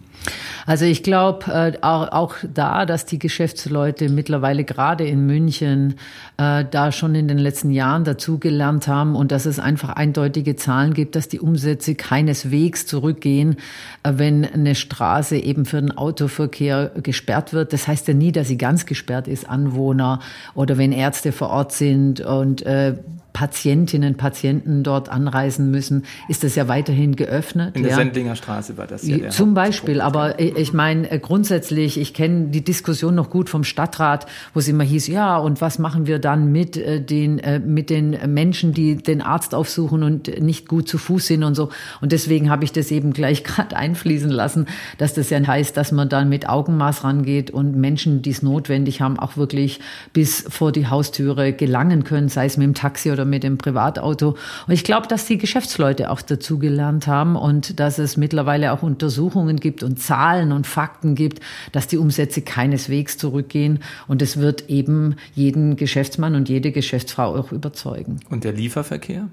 Also 0.66 0.84
ich 0.84 1.02
glaube 1.02 1.46
äh, 1.50 1.78
auch, 1.80 2.12
auch, 2.12 2.34
da, 2.42 2.84
dass 2.84 3.06
die 3.06 3.18
Geschäftsleute 3.18 4.08
mittlerweile 4.10 4.64
gerade 4.64 5.06
in 5.06 5.24
München 5.26 5.94
äh, 6.36 6.64
da 6.70 6.92
schon 6.92 7.14
in 7.14 7.26
den 7.26 7.38
letzten 7.38 7.70
Jahren 7.70 8.04
dazugelernt 8.04 8.86
haben 8.86 9.16
und 9.16 9.32
dass 9.32 9.46
es 9.46 9.58
einfach 9.58 9.90
eindeutige 9.90 10.56
Zahlen 10.56 10.92
gibt, 10.92 11.16
dass 11.16 11.28
die 11.28 11.40
Umsätze 11.40 11.94
keineswegs 11.94 12.86
zurückgehen, 12.86 13.56
wenn 14.04 14.44
eine 14.44 14.74
Straße 14.74 15.38
eben 15.38 15.64
für 15.64 15.80
den 15.80 15.96
Autoverkehr 15.96 16.92
gesperrt 17.02 17.52
wird. 17.52 17.72
Das 17.72 17.88
heißt 17.88 18.06
ja 18.08 18.14
nie, 18.14 18.32
dass 18.32 18.48
sie 18.48 18.58
ganz 18.58 18.84
gesperrt 18.84 19.26
ist, 19.26 19.48
Anwohner 19.48 20.20
oder 20.54 20.76
wenn 20.76 20.92
Ärzte 20.92 21.32
vor 21.32 21.48
Ort 21.48 21.72
sind 21.72 22.20
und 22.20 22.62
äh, 22.62 22.94
Patientinnen, 23.32 24.16
Patienten 24.16 24.82
dort 24.82 25.08
anreisen 25.08 25.70
müssen, 25.70 26.04
ist 26.28 26.44
das 26.44 26.54
ja 26.54 26.68
weiterhin 26.68 27.16
geöffnet. 27.16 27.76
In 27.76 27.82
der 27.82 27.92
ja. 27.92 27.96
Sendlinger 27.96 28.36
Straße 28.36 28.76
war 28.76 28.86
das 28.86 29.06
ja 29.06 29.30
Zum 29.30 29.54
Beispiel, 29.54 30.00
aber 30.00 30.40
ich 30.40 30.72
meine 30.72 31.10
äh, 31.10 31.18
grundsätzlich, 31.18 31.98
ich 31.98 32.14
kenne 32.14 32.48
die 32.48 32.62
Diskussion 32.62 33.14
noch 33.14 33.30
gut 33.30 33.48
vom 33.48 33.64
Stadtrat, 33.64 34.26
wo 34.54 34.60
es 34.60 34.68
immer 34.68 34.84
hieß, 34.84 35.08
ja, 35.08 35.36
und 35.36 35.60
was 35.60 35.78
machen 35.78 36.06
wir 36.06 36.18
dann 36.18 36.52
mit 36.52 36.76
äh, 36.76 37.00
den 37.00 37.38
äh, 37.38 37.58
mit 37.58 37.90
den 37.90 38.16
Menschen, 38.32 38.72
die 38.72 38.96
den 38.96 39.22
Arzt 39.22 39.54
aufsuchen 39.54 40.02
und 40.02 40.40
nicht 40.40 40.68
gut 40.68 40.88
zu 40.88 40.98
Fuß 40.98 41.26
sind 41.26 41.44
und 41.44 41.54
so. 41.54 41.70
Und 42.00 42.12
deswegen 42.12 42.50
habe 42.50 42.64
ich 42.64 42.72
das 42.72 42.90
eben 42.90 43.12
gleich 43.12 43.44
gerade 43.50 43.76
einfließen 43.76 44.30
lassen, 44.30 44.66
dass 44.98 45.14
das 45.14 45.30
ja 45.30 45.40
heißt, 45.46 45.76
dass 45.76 45.92
man 45.92 46.08
dann 46.08 46.28
mit 46.28 46.48
Augenmaß 46.48 47.04
rangeht 47.04 47.50
und 47.50 47.76
Menschen, 47.76 48.22
die 48.22 48.30
es 48.30 48.42
notwendig 48.42 49.00
haben, 49.00 49.18
auch 49.18 49.36
wirklich 49.36 49.80
bis 50.12 50.44
vor 50.48 50.72
die 50.72 50.86
Haustüre 50.86 51.52
gelangen 51.52 52.04
können, 52.04 52.28
sei 52.28 52.46
es 52.46 52.56
mit 52.56 52.66
dem 52.66 52.74
Taxi 52.74 53.10
oder 53.10 53.19
oder 53.20 53.28
mit 53.28 53.42
dem 53.42 53.58
Privatauto. 53.58 54.36
Und 54.66 54.72
ich 54.72 54.84
glaube, 54.84 55.06
dass 55.06 55.26
die 55.26 55.38
Geschäftsleute 55.38 56.10
auch 56.10 56.22
dazugelernt 56.22 57.06
haben 57.06 57.36
und 57.36 57.78
dass 57.78 57.98
es 57.98 58.16
mittlerweile 58.16 58.72
auch 58.72 58.82
Untersuchungen 58.82 59.58
gibt 59.58 59.82
und 59.82 60.00
Zahlen 60.00 60.52
und 60.52 60.66
Fakten 60.66 61.14
gibt, 61.14 61.40
dass 61.72 61.86
die 61.86 61.98
Umsätze 61.98 62.40
keineswegs 62.40 63.18
zurückgehen. 63.18 63.80
Und 64.08 64.22
es 64.22 64.38
wird 64.38 64.70
eben 64.70 65.16
jeden 65.34 65.76
Geschäftsmann 65.76 66.34
und 66.34 66.48
jede 66.48 66.72
Geschäftsfrau 66.72 67.36
auch 67.36 67.52
überzeugen. 67.52 68.20
Und 68.30 68.44
der 68.44 68.52
Lieferverkehr? 68.52 69.28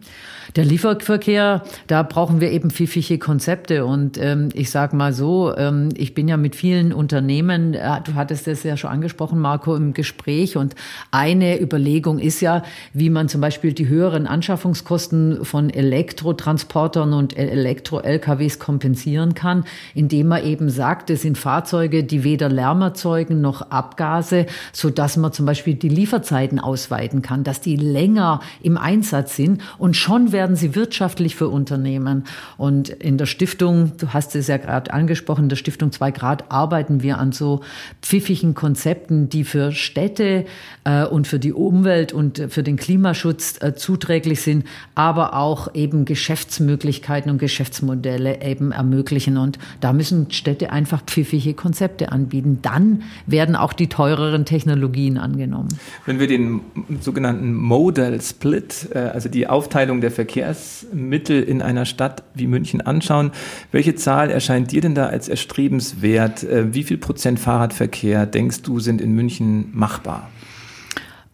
Der 0.56 0.66
Lieferverkehr, 0.66 1.64
da 1.88 2.04
brauchen 2.04 2.42
wir 2.42 2.52
eben 2.52 2.72
pfiffige 2.72 3.18
Konzepte. 3.20 3.86
Und 3.86 4.18
ähm, 4.18 4.50
ich 4.54 4.70
sage 4.70 4.96
mal 4.96 5.14
so, 5.14 5.56
ähm, 5.56 5.90
ich 5.96 6.14
bin 6.14 6.28
ja 6.28 6.38
mit 6.38 6.56
vielen 6.56 6.94
Unternehmen, 6.94 7.74
äh, 7.74 8.02
du 8.04 8.16
hattest 8.16 8.48
das 8.48 8.64
ja 8.64 8.78
schon 8.78 8.90
angesprochen, 8.90 9.40
Marco, 9.40 9.76
im 9.76 9.94
Gespräch. 9.94 10.58
Und 10.58 10.76
eine 11.12 11.62
Überlegung 11.62 12.20
ist 12.20 12.42
ja, 12.42 12.64
wie 12.94 13.10
man 13.10 13.30
zum 13.30 13.42
Beispiel 13.42 13.74
die 13.78 13.88
höheren 13.88 14.28
Anschaffungskosten 14.28 15.46
von 15.46 15.70
Elektrotransportern 15.70 17.14
und 17.14 17.38
Elektro-LKWs 17.38 18.60
kompensieren 18.60 19.34
kann, 19.34 19.66
indem 19.94 20.28
man 20.28 20.44
eben 20.44 20.70
sagt, 20.70 21.10
es 21.10 21.22
sind 21.22 21.38
Fahrzeuge, 21.38 22.04
die 22.04 22.24
weder 22.24 22.50
Lärm 22.50 22.82
erzeugen 22.82 23.42
noch 23.42 23.62
Abgase, 23.70 24.46
so 24.74 24.90
dass 24.90 25.18
man 25.18 25.32
zum 25.32 25.46
Beispiel 25.46 25.76
die 25.76 25.90
Lieferzeiten 25.90 26.60
ausweiten 26.60 27.22
kann, 27.22 27.44
dass 27.44 27.62
die 27.62 27.76
länger 27.76 28.42
im 28.62 28.78
Einsatz 28.78 29.36
sind 29.36 29.62
und 29.78 29.96
schon 29.96 30.32
werden 30.32 30.56
sie 30.56 30.76
wirtschaftlich 30.76 31.36
für 31.36 31.50
Unternehmen. 31.50 32.26
Und 32.58 32.90
in 32.90 33.18
der 33.18 33.26
Stiftung, 33.26 33.94
du 33.98 34.14
hast 34.14 34.36
es 34.36 34.48
ja 34.48 34.58
gerade 34.58 34.92
angesprochen, 34.94 35.44
in 35.44 35.50
der 35.50 35.56
Stiftung 35.56 35.92
2 35.92 36.12
Grad 36.12 36.52
arbeiten 36.52 37.04
wir 37.04 37.20
an 37.20 37.32
so 37.32 37.62
pfiffigen 38.02 38.56
Konzepten, 38.56 39.30
die 39.30 39.44
für 39.44 39.72
Städte 39.72 40.46
äh, 40.84 41.06
und 41.06 41.28
für 41.28 41.40
die 41.40 41.54
Umwelt 41.54 42.14
und 42.14 42.42
für 42.50 42.64
den 42.64 42.78
Klimaschutz 42.78 43.60
äh, 43.68 43.76
zuträglich 43.76 44.42
sind, 44.42 44.66
aber 44.96 45.36
auch 45.36 45.74
eben 45.74 46.06
Geschäftsmöglichkeiten 46.06 47.32
und 47.32 47.38
Geschäftsmodelle 47.38 48.42
eben 48.42 48.72
ermöglichen. 48.72 49.38
Und 49.38 49.60
da 49.82 49.94
müssen 49.94 50.32
Städte 50.32 50.72
einfach 50.72 51.04
pfiffige 51.04 51.54
Konzepte 51.54 52.12
anbieten. 52.12 52.60
Dann 52.62 53.04
werden 53.26 53.56
auch 53.56 53.74
die 53.74 53.88
teureren 53.88 54.46
Technologien 54.46 55.18
angenommen. 55.18 55.70
Wenn 56.06 56.20
wir 56.20 56.28
den 56.28 56.62
sogenannten 57.02 57.54
Modal 57.54 58.20
Split, 58.22 58.90
äh, 58.94 59.00
also 59.00 59.30
die 59.30 59.48
Aufteilung 59.48 60.02
der 60.02 60.12
Verkehrsmittel 60.12 61.44
in 61.44 61.62
einer 61.62 61.86
Stadt 61.86 62.24
wie 62.34 62.48
München 62.48 62.82
anschauen, 62.82 63.32
welche 63.72 63.96
Zahl 63.96 64.30
erscheint 64.30 64.72
dir 64.72 64.82
denn 64.82 64.96
da 64.96 65.08
als 65.08 65.30
erstrebenswert? 65.30 66.44
Äh, 66.44 66.74
wie 66.74 66.84
viel 66.84 66.98
Prozent 66.98 67.40
Fahrradverkehr 67.40 68.26
denkst 68.26 68.62
du 68.62 68.80
sind 68.80 69.02
in 69.02 69.12
München 69.14 69.70
machbar? 69.74 70.30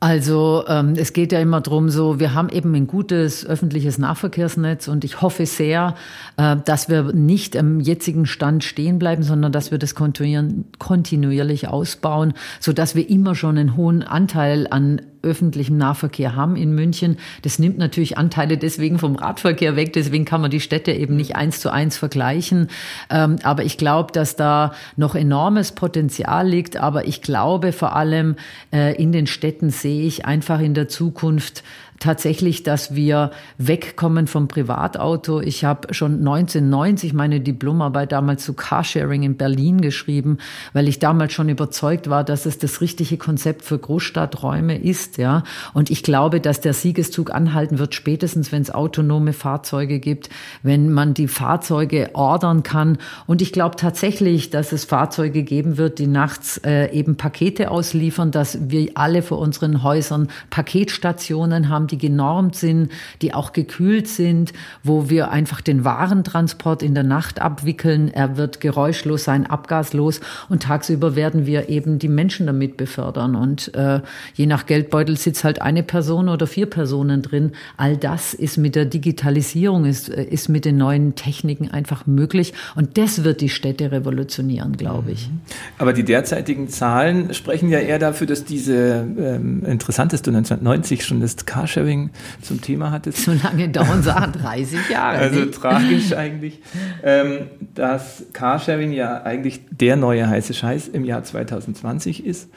Also 0.03 0.65
ähm, 0.67 0.95
es 0.97 1.13
geht 1.13 1.31
ja 1.31 1.39
immer 1.39 1.61
drum, 1.61 1.87
so 1.87 2.19
wir 2.19 2.33
haben 2.33 2.49
eben 2.49 2.75
ein 2.75 2.87
gutes 2.87 3.45
öffentliches 3.45 3.97
Nahverkehrsnetz 3.97 4.89
und 4.89 5.05
ich 5.05 5.21
hoffe 5.21 5.45
sehr, 5.45 5.95
äh, 6.35 6.57
dass 6.65 6.89
wir 6.89 7.13
nicht 7.13 7.55
im 7.55 7.79
jetzigen 7.79 8.25
Stand 8.25 8.65
stehen 8.65 8.99
bleiben, 8.99 9.23
sondern 9.23 9.53
dass 9.53 9.71
wir 9.71 9.77
das 9.77 9.95
kontinuierlich 9.95 11.69
ausbauen, 11.69 12.33
so 12.59 12.73
dass 12.73 12.95
wir 12.95 13.09
immer 13.09 13.33
schon 13.33 13.57
einen 13.57 13.77
hohen 13.77 14.03
Anteil 14.03 14.67
an 14.69 15.01
öffentlichem 15.23 15.77
Nahverkehr 15.77 16.35
haben 16.35 16.55
in 16.55 16.73
München. 16.75 17.17
Das 17.41 17.59
nimmt 17.59 17.77
natürlich 17.77 18.17
Anteile 18.17 18.57
deswegen 18.57 18.99
vom 18.99 19.15
Radverkehr 19.15 19.75
weg. 19.75 19.93
Deswegen 19.93 20.25
kann 20.25 20.41
man 20.41 20.51
die 20.51 20.59
Städte 20.59 20.91
eben 20.91 21.15
nicht 21.15 21.35
eins 21.35 21.59
zu 21.59 21.71
eins 21.71 21.97
vergleichen. 21.97 22.69
Ähm, 23.09 23.37
aber 23.43 23.63
ich 23.63 23.77
glaube, 23.77 24.11
dass 24.11 24.35
da 24.35 24.73
noch 24.95 25.15
enormes 25.15 25.71
Potenzial 25.71 26.47
liegt. 26.47 26.77
Aber 26.77 27.07
ich 27.07 27.21
glaube 27.21 27.71
vor 27.71 27.95
allem 27.95 28.35
äh, 28.71 28.95
in 29.01 29.11
den 29.11 29.27
Städten 29.27 29.69
sehe 29.69 30.05
ich 30.05 30.25
einfach 30.25 30.59
in 30.59 30.73
der 30.73 30.87
Zukunft 30.87 31.63
tatsächlich, 31.99 32.63
dass 32.63 32.95
wir 32.95 33.31
wegkommen 33.57 34.27
vom 34.27 34.47
Privatauto. 34.47 35.39
Ich 35.39 35.65
habe 35.65 35.93
schon 35.93 36.19
1990 36.19 37.13
meine 37.13 37.39
Diplomarbeit 37.39 38.11
damals 38.11 38.43
zu 38.43 38.53
Carsharing 38.53 39.23
in 39.23 39.37
Berlin 39.37 39.81
geschrieben, 39.81 40.37
weil 40.73 40.87
ich 40.87 40.99
damals 40.99 41.33
schon 41.33 41.49
überzeugt 41.49 42.09
war, 42.09 42.23
dass 42.23 42.45
es 42.45 42.57
das 42.57 42.81
richtige 42.81 43.17
Konzept 43.17 43.63
für 43.63 43.77
Großstadträume 43.77 44.77
ist, 44.77 45.17
ja. 45.17 45.43
Und 45.73 45.89
ich 45.89 46.03
glaube, 46.03 46.39
dass 46.39 46.61
der 46.61 46.73
Siegeszug 46.73 47.33
anhalten 47.33 47.79
wird, 47.79 47.95
spätestens 47.95 48.51
wenn 48.51 48.61
es 48.61 48.71
autonome 48.71 49.33
Fahrzeuge 49.33 49.99
gibt, 49.99 50.29
wenn 50.61 50.91
man 50.91 51.13
die 51.13 51.27
Fahrzeuge 51.27 52.11
ordern 52.13 52.63
kann. 52.63 52.97
Und 53.27 53.41
ich 53.41 53.51
glaube 53.51 53.75
tatsächlich, 53.75 54.49
dass 54.49 54.71
es 54.71 54.85
Fahrzeuge 54.85 55.43
geben 55.43 55.77
wird, 55.77 55.99
die 55.99 56.07
nachts 56.07 56.57
äh, 56.65 56.91
eben 56.91 57.15
Pakete 57.15 57.71
ausliefern, 57.71 58.31
dass 58.31 58.69
wir 58.69 58.91
alle 58.95 59.21
vor 59.21 59.39
unseren 59.39 59.83
Häusern 59.83 60.29
Paketstationen 60.49 61.69
haben, 61.69 61.87
die 61.93 61.97
genormt 61.99 62.55
sind, 62.55 62.91
die 63.21 63.33
auch 63.33 63.53
gekühlt 63.53 64.07
sind, 64.07 64.51
wo 64.83 65.09
wir 65.09 65.29
einfach 65.29 65.61
den 65.61 65.85
Warentransport 65.85 66.81
in 66.81 66.95
der 66.95 67.03
Nacht 67.03 67.39
abwickeln. 67.39 68.11
Er 68.11 68.35
wird 68.35 68.59
geräuschlos 68.59 69.23
sein, 69.23 69.45
abgaslos 69.45 70.21
und 70.49 70.63
tagsüber 70.63 71.15
werden 71.15 71.45
wir 71.45 71.69
eben 71.69 71.99
die 71.99 72.07
Menschen 72.07 72.47
damit 72.47 72.77
befördern. 72.77 73.35
Und 73.35 73.73
äh, 73.75 74.01
je 74.33 74.47
nach 74.47 74.65
Geldbeutel 74.65 75.17
sitzt 75.17 75.43
halt 75.43 75.61
eine 75.61 75.83
Person 75.83 76.29
oder 76.29 76.47
vier 76.47 76.65
Personen 76.65 77.21
drin. 77.21 77.51
All 77.77 77.95
das 77.95 78.33
ist 78.33 78.57
mit 78.57 78.73
der 78.75 78.85
Digitalisierung, 78.85 79.85
ist, 79.85 80.09
äh, 80.09 80.23
ist 80.23 80.49
mit 80.49 80.65
den 80.65 80.77
neuen 80.77 81.13
Techniken 81.13 81.69
einfach 81.69 82.07
möglich. 82.07 82.53
Und 82.75 82.97
das 82.97 83.23
wird 83.23 83.41
die 83.41 83.49
Städte 83.49 83.91
revolutionieren, 83.91 84.77
glaube 84.77 85.11
ich. 85.11 85.29
Aber 85.77 85.93
die 85.93 86.03
derzeitigen 86.03 86.69
Zahlen 86.69 87.35
sprechen 87.35 87.69
ja 87.69 87.79
eher 87.79 87.99
dafür, 87.99 88.25
dass 88.25 88.45
diese 88.45 89.05
ähm, 89.17 89.63
interessanteste 89.65 90.31
1990 90.31 91.03
schon 91.05 91.21
das 91.21 91.45
Carsharing 91.45 91.72
Carsharing 91.73 92.11
zum 92.41 92.61
Thema 92.61 92.91
hattest. 92.91 93.23
So 93.23 93.33
lange 93.33 93.69
dauern 93.69 94.03
Sachen, 94.03 94.33
30 94.33 94.89
Jahre. 94.89 95.17
Also 95.17 95.45
tragisch 95.45 96.13
eigentlich, 96.13 96.59
ähm, 97.03 97.47
dass 97.73 98.25
Carsharing 98.33 98.91
ja 98.91 99.23
eigentlich 99.23 99.61
der 99.71 99.95
neue 99.95 100.27
heiße 100.27 100.53
Scheiß 100.53 100.87
im 100.87 101.05
Jahr 101.05 101.23
2020 101.23 102.25
ist. 102.25 102.49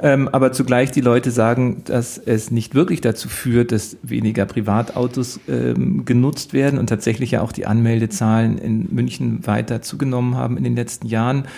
Ähm, 0.00 0.28
aber 0.28 0.52
zugleich 0.52 0.90
die 0.90 1.00
Leute 1.00 1.30
sagen, 1.30 1.82
dass 1.84 2.18
es 2.18 2.50
nicht 2.50 2.74
wirklich 2.74 3.00
dazu 3.00 3.28
führt, 3.28 3.72
dass 3.72 3.96
weniger 4.02 4.46
Privatautos 4.46 5.40
ähm, 5.48 6.04
genutzt 6.04 6.52
werden 6.52 6.78
und 6.78 6.88
tatsächlich 6.88 7.32
ja 7.32 7.42
auch 7.42 7.52
die 7.52 7.66
Anmeldezahlen 7.66 8.58
in 8.58 8.94
München 8.94 9.46
weiter 9.46 9.82
zugenommen 9.82 10.36
haben 10.36 10.56
in 10.56 10.64
den 10.64 10.76
letzten 10.76 11.08
Jahren. 11.08 11.48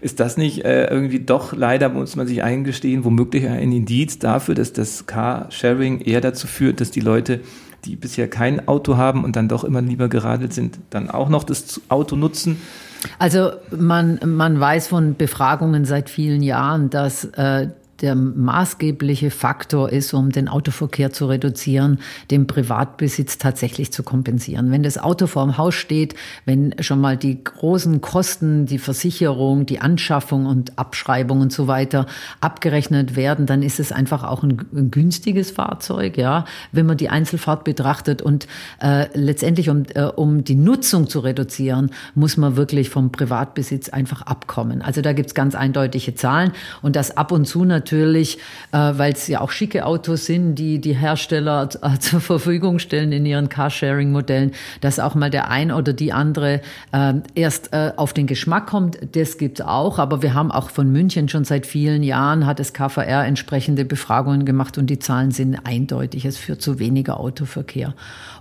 Ist 0.00 0.20
das 0.20 0.36
nicht 0.36 0.64
äh, 0.64 0.86
irgendwie 0.86 1.20
doch 1.20 1.54
leider, 1.54 1.88
muss 1.88 2.16
man 2.16 2.26
sich 2.26 2.42
eingestehen, 2.42 3.04
womöglich 3.04 3.48
ein 3.48 3.72
Indiz 3.72 4.18
dafür, 4.18 4.54
dass 4.54 4.72
das 4.72 5.06
Carsharing 5.06 6.00
eher 6.00 6.20
dazu 6.20 6.46
führt, 6.46 6.80
dass 6.80 6.90
die 6.90 7.00
Leute 7.00 7.40
die 7.84 7.96
bisher 7.96 8.28
kein 8.28 8.66
Auto 8.68 8.96
haben 8.96 9.24
und 9.24 9.36
dann 9.36 9.48
doch 9.48 9.64
immer 9.64 9.80
lieber 9.80 10.08
geradelt 10.08 10.52
sind, 10.52 10.78
dann 10.90 11.08
auch 11.08 11.28
noch 11.28 11.44
das 11.44 11.80
Auto 11.88 12.16
nutzen. 12.16 12.60
Also 13.18 13.52
man, 13.70 14.18
man 14.24 14.58
weiß 14.58 14.88
von 14.88 15.16
Befragungen 15.16 15.84
seit 15.84 16.10
vielen 16.10 16.42
Jahren, 16.42 16.90
dass 16.90 17.24
äh, 17.24 17.68
der 18.02 18.14
maßgebliche 18.14 19.30
Faktor 19.30 19.90
ist, 19.90 20.12
um 20.14 20.30
den 20.30 20.48
Autoverkehr 20.48 21.12
zu 21.12 21.26
reduzieren, 21.26 22.00
den 22.30 22.46
Privatbesitz 22.46 23.38
tatsächlich 23.38 23.92
zu 23.92 24.02
kompensieren. 24.02 24.70
Wenn 24.70 24.82
das 24.82 24.98
Auto 24.98 25.26
vor 25.26 25.44
dem 25.44 25.58
Haus 25.58 25.74
steht, 25.74 26.14
wenn 26.44 26.74
schon 26.80 27.00
mal 27.00 27.16
die 27.16 27.42
großen 27.42 28.00
Kosten, 28.00 28.66
die 28.66 28.78
Versicherung, 28.78 29.66
die 29.66 29.80
Anschaffung 29.80 30.46
und 30.46 30.78
Abschreibung 30.78 31.40
und 31.40 31.52
so 31.52 31.66
weiter 31.66 32.06
abgerechnet 32.40 33.16
werden, 33.16 33.46
dann 33.46 33.62
ist 33.62 33.80
es 33.80 33.92
einfach 33.92 34.24
auch 34.24 34.42
ein, 34.42 34.62
ein 34.74 34.90
günstiges 34.90 35.50
Fahrzeug, 35.50 36.18
ja, 36.18 36.44
wenn 36.72 36.86
man 36.86 36.96
die 36.96 37.08
Einzelfahrt 37.08 37.64
betrachtet. 37.64 38.22
Und 38.22 38.46
äh, 38.80 39.06
letztendlich, 39.14 39.70
um, 39.70 39.84
äh, 39.94 40.04
um 40.04 40.44
die 40.44 40.54
Nutzung 40.54 41.08
zu 41.08 41.20
reduzieren, 41.20 41.90
muss 42.14 42.36
man 42.36 42.56
wirklich 42.56 42.90
vom 42.90 43.12
Privatbesitz 43.12 43.88
einfach 43.88 44.22
abkommen. 44.22 44.82
Also 44.82 45.00
da 45.00 45.12
gibt's 45.12 45.34
ganz 45.34 45.54
eindeutige 45.54 46.14
Zahlen 46.14 46.52
und 46.82 46.96
das 46.96 47.16
ab 47.16 47.32
und 47.32 47.46
zu 47.46 47.64
natürlich, 47.86 48.38
äh, 48.72 48.78
weil 48.78 49.12
es 49.12 49.28
ja 49.28 49.40
auch 49.40 49.52
schicke 49.52 49.86
Autos 49.86 50.26
sind, 50.26 50.56
die 50.56 50.80
die 50.80 50.94
Hersteller 50.94 51.68
äh, 51.82 51.98
zur 52.00 52.20
Verfügung 52.20 52.80
stellen 52.80 53.12
in 53.12 53.24
ihren 53.24 53.48
Carsharing-Modellen, 53.48 54.52
dass 54.80 54.98
auch 54.98 55.14
mal 55.14 55.30
der 55.30 55.50
ein 55.50 55.70
oder 55.70 55.92
die 55.92 56.12
andere 56.12 56.60
äh, 56.90 57.14
erst 57.36 57.72
äh, 57.72 57.92
auf 57.94 58.12
den 58.12 58.26
Geschmack 58.26 58.66
kommt. 58.66 58.98
Das 59.14 59.38
gibt 59.38 59.60
es 59.60 59.66
auch, 59.66 60.00
aber 60.00 60.20
wir 60.22 60.34
haben 60.34 60.50
auch 60.50 60.70
von 60.70 60.90
München 60.90 61.28
schon 61.28 61.44
seit 61.44 61.64
vielen 61.64 62.02
Jahren 62.02 62.44
hat 62.44 62.58
das 62.58 62.72
KVR 62.72 63.24
entsprechende 63.24 63.84
Befragungen 63.84 64.44
gemacht 64.44 64.78
und 64.78 64.88
die 64.88 64.98
Zahlen 64.98 65.30
sind 65.30 65.60
eindeutig. 65.64 66.24
Es 66.24 66.36
führt 66.36 66.60
zu 66.60 66.80
weniger 66.80 67.20
Autoverkehr. 67.20 67.94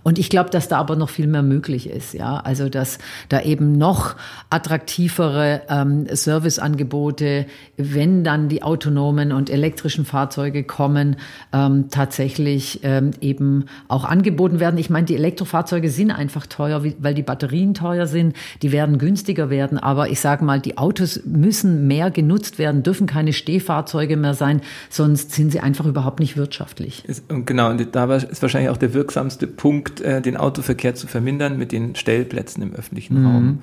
Und 0.05 0.19
ich 0.19 0.29
glaube, 0.29 0.51
dass 0.51 0.67
da 0.67 0.77
aber 0.77 0.95
noch 0.95 1.09
viel 1.09 1.25
mehr 1.25 1.41
möglich 1.41 1.89
ist. 1.89 2.13
Ja, 2.13 2.37
also 2.37 2.69
dass 2.69 2.99
da 3.29 3.41
eben 3.41 3.71
noch 3.77 4.15
attraktivere 4.51 5.63
ähm, 5.67 6.05
Serviceangebote, 6.07 7.47
wenn 7.77 8.23
dann 8.23 8.47
die 8.47 8.61
autonomen 8.61 9.31
und 9.35 9.49
elektrischen 9.49 10.05
Fahrzeuge 10.05 10.63
kommen, 10.63 11.17
ähm, 11.53 11.89
tatsächlich 11.89 12.79
ähm, 12.83 13.11
eben 13.21 13.65
auch 13.87 14.05
angeboten 14.05 14.59
werden. 14.59 14.77
Ich 14.77 14.89
meine, 14.89 15.05
die 15.05 15.15
Elektrofahrzeuge 15.15 15.89
sind 15.89 16.11
einfach 16.11 16.45
teuer, 16.47 16.83
weil 16.99 17.13
die 17.13 17.23
Batterien 17.23 17.73
teuer 17.73 18.07
sind. 18.07 18.35
Die 18.61 18.71
werden 18.71 18.97
günstiger 18.97 19.49
werden. 19.49 19.77
Aber 19.77 20.09
ich 20.09 20.19
sage 20.19 20.43
mal, 20.43 20.59
die 20.59 20.77
Autos 20.77 21.21
müssen 21.25 21.87
mehr 21.87 22.11
genutzt 22.11 22.57
werden, 22.57 22.83
dürfen 22.83 23.07
keine 23.07 23.33
Stehfahrzeuge 23.33 24.17
mehr 24.17 24.33
sein, 24.33 24.61
sonst 24.89 25.31
sind 25.31 25.51
sie 25.51 25.59
einfach 25.59 25.85
überhaupt 25.85 26.19
nicht 26.19 26.37
wirtschaftlich. 26.37 27.03
Ist, 27.05 27.25
genau, 27.45 27.69
und 27.69 27.95
da 27.95 28.15
ist 28.15 28.41
wahrscheinlich 28.41 28.69
auch 28.69 28.77
der 28.77 28.93
wirksamste 28.93 29.47
Punkt, 29.47 30.01
äh, 30.01 30.21
den 30.21 30.37
Autoverkehr 30.37 30.95
zu 30.95 31.07
vermindern 31.07 31.57
mit 31.57 31.71
den 31.71 31.95
Stellplätzen 31.95 32.63
im 32.63 32.73
öffentlichen 32.73 33.19
mhm. 33.19 33.25
Raum. 33.25 33.59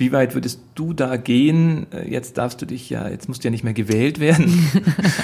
Wie 0.00 0.12
weit 0.12 0.34
würdest 0.34 0.60
du 0.76 0.94
da 0.94 1.18
gehen? 1.18 1.86
Äh, 1.92 2.10
jetzt 2.10 2.38
darfst 2.38 2.62
du 2.62 2.64
dich 2.64 2.88
ja, 2.88 3.06
jetzt 3.06 3.28
musst 3.28 3.44
du 3.44 3.48
ja 3.48 3.50
nicht 3.50 3.64
mehr 3.64 3.74
gewählt 3.74 4.18
werden. 4.18 4.66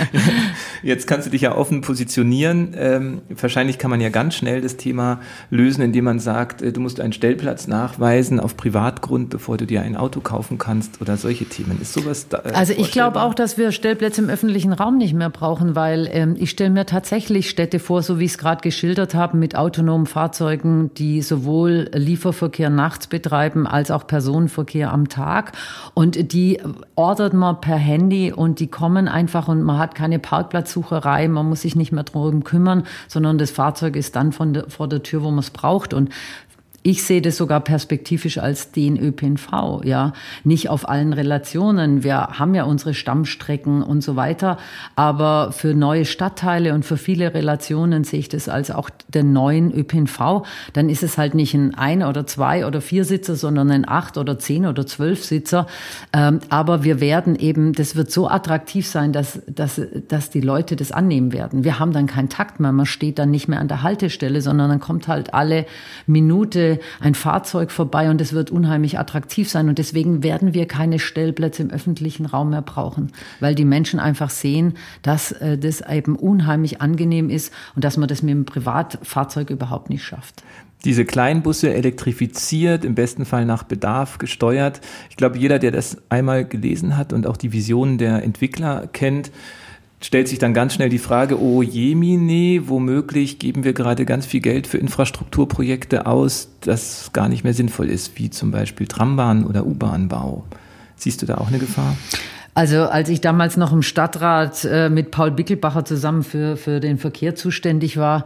jetzt 0.82 1.06
kannst 1.06 1.26
du 1.26 1.30
dich 1.30 1.40
ja 1.40 1.56
offen 1.56 1.80
positionieren. 1.80 2.74
Ähm, 2.76 3.22
wahrscheinlich 3.30 3.78
kann 3.78 3.90
man 3.90 4.02
ja 4.02 4.10
ganz 4.10 4.34
schnell 4.34 4.60
das 4.60 4.76
Thema 4.76 5.18
lösen, 5.48 5.80
indem 5.80 6.04
man 6.04 6.18
sagt, 6.18 6.60
äh, 6.60 6.72
du 6.72 6.82
musst 6.82 7.00
einen 7.00 7.14
Stellplatz 7.14 7.68
nachweisen 7.68 8.38
auf 8.38 8.58
Privatgrund, 8.58 9.30
bevor 9.30 9.56
du 9.56 9.64
dir 9.64 9.80
ein 9.80 9.96
Auto 9.96 10.20
kaufen 10.20 10.58
kannst 10.58 11.00
oder 11.00 11.16
solche 11.16 11.46
Themen. 11.46 11.80
Ist 11.80 11.94
sowas 11.94 12.28
da? 12.28 12.42
Äh, 12.44 12.52
also 12.52 12.74
ich 12.76 12.92
glaube 12.92 13.22
auch, 13.22 13.32
dass 13.32 13.56
wir 13.56 13.72
Stellplätze 13.72 14.20
im 14.20 14.28
öffentlichen 14.28 14.74
Raum 14.74 14.98
nicht 14.98 15.14
mehr 15.14 15.30
brauchen, 15.30 15.74
weil 15.74 16.06
ähm, 16.12 16.36
ich 16.38 16.50
stelle 16.50 16.68
mir 16.68 16.84
tatsächlich 16.84 17.48
Städte 17.48 17.78
vor, 17.78 18.02
so 18.02 18.18
wie 18.18 18.26
ich 18.26 18.32
es 18.32 18.38
gerade 18.38 18.60
geschildert 18.60 19.14
habe, 19.14 19.38
mit 19.38 19.56
autonomen 19.56 20.04
Fahrzeugen, 20.04 20.90
die 20.98 21.22
sowohl 21.22 21.88
Lieferverkehr 21.94 22.68
nachts 22.68 23.06
betreiben 23.06 23.66
als 23.66 23.90
auch 23.90 24.06
Personenverkehr 24.06 24.65
Verkehr 24.66 24.92
am 24.92 25.08
Tag. 25.08 25.52
Und 25.94 26.32
die 26.32 26.60
ordert 26.96 27.34
man 27.34 27.60
per 27.60 27.76
Handy 27.76 28.32
und 28.32 28.58
die 28.58 28.66
kommen 28.66 29.06
einfach 29.06 29.46
und 29.46 29.62
man 29.62 29.78
hat 29.78 29.94
keine 29.94 30.18
Parkplatzsucherei, 30.18 31.28
man 31.28 31.48
muss 31.48 31.62
sich 31.62 31.76
nicht 31.76 31.92
mehr 31.92 32.02
darum 32.02 32.42
kümmern, 32.42 32.84
sondern 33.06 33.38
das 33.38 33.52
Fahrzeug 33.52 33.94
ist 33.94 34.16
dann 34.16 34.32
von 34.32 34.54
der, 34.54 34.68
vor 34.68 34.88
der 34.88 35.04
Tür, 35.04 35.22
wo 35.22 35.30
man 35.30 35.38
es 35.38 35.50
braucht. 35.50 35.94
Und 35.94 36.10
ich 36.86 37.02
sehe 37.02 37.20
das 37.20 37.36
sogar 37.36 37.58
perspektivisch 37.58 38.38
als 38.38 38.70
den 38.70 38.96
ÖPNV, 38.96 39.82
ja. 39.82 40.12
Nicht 40.44 40.68
auf 40.68 40.88
allen 40.88 41.12
Relationen. 41.12 42.04
Wir 42.04 42.38
haben 42.38 42.54
ja 42.54 42.62
unsere 42.62 42.94
Stammstrecken 42.94 43.82
und 43.82 44.02
so 44.02 44.14
weiter. 44.14 44.56
Aber 44.94 45.50
für 45.50 45.74
neue 45.74 46.04
Stadtteile 46.04 46.74
und 46.74 46.84
für 46.84 46.96
viele 46.96 47.34
Relationen 47.34 48.04
sehe 48.04 48.20
ich 48.20 48.28
das 48.28 48.48
als 48.48 48.70
auch 48.70 48.88
den 49.08 49.32
neuen 49.32 49.72
ÖPNV. 49.72 50.44
Dann 50.74 50.88
ist 50.88 51.02
es 51.02 51.18
halt 51.18 51.34
nicht 51.34 51.54
ein 51.54 51.74
ein 51.74 52.04
oder 52.04 52.24
zwei 52.24 52.64
oder 52.64 52.80
vier 52.80 53.04
Sitzer, 53.04 53.34
sondern 53.34 53.72
ein 53.72 53.88
acht 53.88 54.16
oder 54.16 54.38
zehn 54.38 54.64
oder 54.64 54.86
zwölf 54.86 55.24
Sitzer. 55.24 55.66
Ähm, 56.12 56.38
aber 56.50 56.84
wir 56.84 57.00
werden 57.00 57.34
eben, 57.34 57.72
das 57.72 57.96
wird 57.96 58.12
so 58.12 58.28
attraktiv 58.28 58.86
sein, 58.86 59.12
dass, 59.12 59.42
dass, 59.48 59.80
dass 60.06 60.30
die 60.30 60.40
Leute 60.40 60.76
das 60.76 60.92
annehmen 60.92 61.32
werden. 61.32 61.64
Wir 61.64 61.80
haben 61.80 61.92
dann 61.92 62.06
keinen 62.06 62.28
Takt 62.28 62.60
mehr. 62.60 62.70
Man 62.70 62.86
steht 62.86 63.18
dann 63.18 63.32
nicht 63.32 63.48
mehr 63.48 63.58
an 63.58 63.66
der 63.66 63.82
Haltestelle, 63.82 64.40
sondern 64.40 64.70
dann 64.70 64.78
kommt 64.78 65.08
halt 65.08 65.34
alle 65.34 65.66
Minute 66.06 66.75
ein 67.00 67.14
Fahrzeug 67.14 67.70
vorbei 67.70 68.10
und 68.10 68.20
es 68.20 68.32
wird 68.32 68.50
unheimlich 68.50 68.98
attraktiv 68.98 69.50
sein. 69.50 69.68
Und 69.68 69.78
deswegen 69.78 70.22
werden 70.22 70.54
wir 70.54 70.66
keine 70.66 70.98
Stellplätze 70.98 71.62
im 71.62 71.70
öffentlichen 71.70 72.26
Raum 72.26 72.50
mehr 72.50 72.62
brauchen, 72.62 73.12
weil 73.40 73.54
die 73.54 73.64
Menschen 73.64 74.00
einfach 74.00 74.30
sehen, 74.30 74.74
dass 75.02 75.32
äh, 75.32 75.58
das 75.58 75.80
eben 75.80 76.16
unheimlich 76.16 76.80
angenehm 76.80 77.30
ist 77.30 77.52
und 77.74 77.84
dass 77.84 77.96
man 77.96 78.08
das 78.08 78.22
mit 78.22 78.32
einem 78.32 78.44
Privatfahrzeug 78.44 79.50
überhaupt 79.50 79.90
nicht 79.90 80.04
schafft 80.04 80.42
diese 80.84 81.04
Kleinbusse 81.04 81.74
elektrifiziert, 81.74 82.84
im 82.84 82.94
besten 82.94 83.24
Fall 83.24 83.44
nach 83.44 83.64
Bedarf 83.64 84.18
gesteuert. 84.18 84.80
Ich 85.10 85.16
glaube, 85.16 85.36
jeder, 85.36 85.58
der 85.58 85.72
das 85.72 85.96
einmal 86.10 86.44
gelesen 86.44 86.96
hat 86.96 87.12
und 87.12 87.26
auch 87.26 87.36
die 87.36 87.52
Visionen 87.52 87.98
der 87.98 88.22
Entwickler 88.22 88.86
kennt, 88.92 89.32
stellt 90.00 90.28
sich 90.28 90.38
dann 90.38 90.54
ganz 90.54 90.74
schnell 90.74 90.88
die 90.88 90.98
Frage, 90.98 91.40
oh 91.40 91.62
jemine, 91.62 92.68
womöglich 92.68 93.38
geben 93.38 93.64
wir 93.64 93.72
gerade 93.72 94.04
ganz 94.04 94.26
viel 94.26 94.40
Geld 94.40 94.66
für 94.66 94.78
Infrastrukturprojekte 94.78 96.06
aus, 96.06 96.50
das 96.60 97.10
gar 97.12 97.28
nicht 97.28 97.44
mehr 97.44 97.54
sinnvoll 97.54 97.88
ist, 97.88 98.18
wie 98.18 98.30
zum 98.30 98.50
Beispiel 98.50 98.86
Trambahn 98.86 99.44
oder 99.46 99.66
U-Bahnbau. 99.66 100.44
Siehst 100.96 101.22
du 101.22 101.26
da 101.26 101.38
auch 101.38 101.48
eine 101.48 101.58
Gefahr? 101.58 101.96
Also 102.56 102.84
als 102.84 103.10
ich 103.10 103.20
damals 103.20 103.58
noch 103.58 103.70
im 103.70 103.82
Stadtrat 103.82 104.64
äh, 104.64 104.88
mit 104.88 105.10
Paul 105.10 105.30
Bickelbacher 105.30 105.84
zusammen 105.84 106.22
für, 106.22 106.56
für 106.56 106.80
den 106.80 106.96
Verkehr 106.96 107.34
zuständig 107.34 107.98
war, 107.98 108.24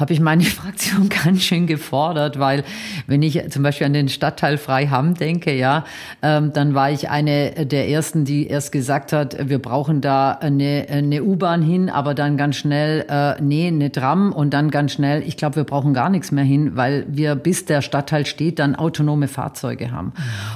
habe 0.00 0.12
ich 0.14 0.20
meine 0.20 0.42
Fraktion 0.44 1.08
ganz 1.08 1.42
schön 1.42 1.66
gefordert, 1.66 2.38
weil 2.38 2.64
wenn 3.06 3.22
ich 3.22 3.50
zum 3.50 3.62
Beispiel 3.62 3.86
an 3.86 3.92
den 3.92 4.08
Stadtteil 4.08 4.58
Freiham 4.58 5.14
denke, 5.14 5.54
ja, 5.54 5.84
ähm, 6.22 6.52
dann 6.52 6.74
war 6.74 6.90
ich 6.90 7.10
eine 7.10 7.66
der 7.66 7.88
ersten, 7.88 8.24
die 8.24 8.48
erst 8.48 8.72
gesagt 8.72 9.12
hat, 9.12 9.48
wir 9.48 9.58
brauchen 9.58 10.00
da 10.00 10.32
eine, 10.32 10.86
eine 10.90 11.22
U-Bahn 11.22 11.62
hin, 11.62 11.90
aber 11.90 12.14
dann 12.14 12.36
ganz 12.36 12.56
schnell, 12.56 13.06
äh, 13.08 13.40
nee, 13.40 13.68
eine 13.68 13.92
Tram 13.92 14.32
und 14.32 14.52
dann 14.52 14.70
ganz 14.70 14.92
schnell, 14.92 15.22
ich 15.22 15.36
glaube, 15.36 15.56
wir 15.56 15.64
brauchen 15.64 15.94
gar 15.94 16.08
nichts 16.08 16.32
mehr 16.32 16.44
hin, 16.44 16.76
weil 16.76 17.06
wir 17.08 17.34
bis 17.34 17.66
der 17.66 17.82
Stadtteil 17.82 18.26
steht, 18.26 18.58
dann 18.58 18.74
autonome 18.74 19.28
Fahrzeuge 19.28 19.92
haben. 19.92 20.12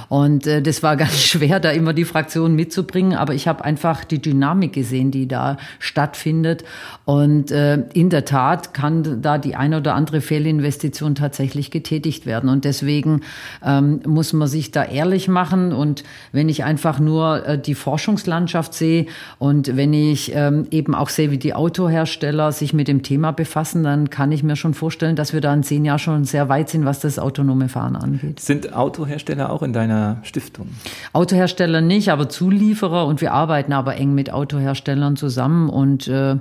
Und 0.09 0.47
äh, 0.47 0.61
das 0.61 0.83
war 0.83 0.95
ganz 0.97 1.21
schwer, 1.21 1.59
da 1.59 1.69
immer 1.69 1.93
die 1.93 2.05
Fraktion 2.05 2.55
mitzubringen, 2.55 3.14
aber 3.15 3.33
ich 3.33 3.47
habe 3.47 3.63
einfach 3.63 4.03
die 4.03 4.21
Dynamik 4.21 4.73
gesehen, 4.73 5.11
die 5.11 5.27
da 5.27 5.57
stattfindet. 5.79 6.63
Und 7.05 7.51
äh, 7.51 7.83
in 7.93 8.09
der 8.09 8.25
Tat 8.25 8.73
kann 8.73 9.21
da 9.21 9.37
die 9.37 9.55
eine 9.55 9.77
oder 9.77 9.95
andere 9.95 10.21
Fehlinvestition 10.21 11.15
tatsächlich 11.15 11.71
getätigt 11.71 12.25
werden. 12.25 12.49
Und 12.49 12.65
deswegen 12.65 13.21
ähm, 13.63 14.01
muss 14.05 14.33
man 14.33 14.47
sich 14.47 14.71
da 14.71 14.83
ehrlich 14.83 15.27
machen. 15.27 15.71
Und 15.71 16.03
wenn 16.31 16.49
ich 16.49 16.63
einfach 16.63 16.99
nur 16.99 17.45
äh, 17.45 17.61
die 17.61 17.75
Forschungslandschaft 17.75 18.73
sehe 18.73 19.05
und 19.39 19.75
wenn 19.75 19.93
ich 19.93 20.33
ähm, 20.35 20.67
eben 20.71 20.95
auch 20.95 21.09
sehe, 21.09 21.31
wie 21.31 21.37
die 21.37 21.53
Autohersteller 21.53 22.51
sich 22.51 22.73
mit 22.73 22.87
dem 22.87 23.03
Thema 23.03 23.31
befassen, 23.31 23.83
dann 23.83 24.09
kann 24.09 24.31
ich 24.31 24.43
mir 24.43 24.55
schon 24.55 24.73
vorstellen, 24.73 25.15
dass 25.15 25.33
wir 25.33 25.41
da 25.41 25.53
in 25.53 25.63
zehn 25.63 25.85
Jahren 25.85 25.99
schon 25.99 26.25
sehr 26.25 26.49
weit 26.49 26.69
sind, 26.69 26.85
was 26.85 26.99
das 26.99 27.19
autonome 27.19 27.69
Fahren 27.69 27.95
angeht. 27.95 28.39
Sind 28.39 28.73
Autohersteller 28.73 29.51
auch 29.51 29.61
in 29.61 29.73
deiner 29.73 30.17
Stiftung? 30.23 30.69
Autohersteller 31.13 31.81
nicht, 31.81 32.09
aber 32.09 32.29
Zulieferer 32.29 33.04
und 33.05 33.21
wir 33.21 33.33
arbeiten 33.33 33.73
aber 33.73 33.95
eng 33.95 34.13
mit 34.13 34.31
Autoherstellern 34.31 35.15
zusammen 35.15 35.69
und 35.69 36.07
äh, 36.07 36.37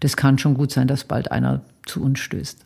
das 0.00 0.16
kann 0.16 0.38
schon 0.38 0.54
gut 0.54 0.70
sein, 0.70 0.88
dass 0.88 1.04
bald 1.04 1.30
einer 1.30 1.62
zu 1.86 2.02
uns 2.02 2.20
stößt. 2.20 2.64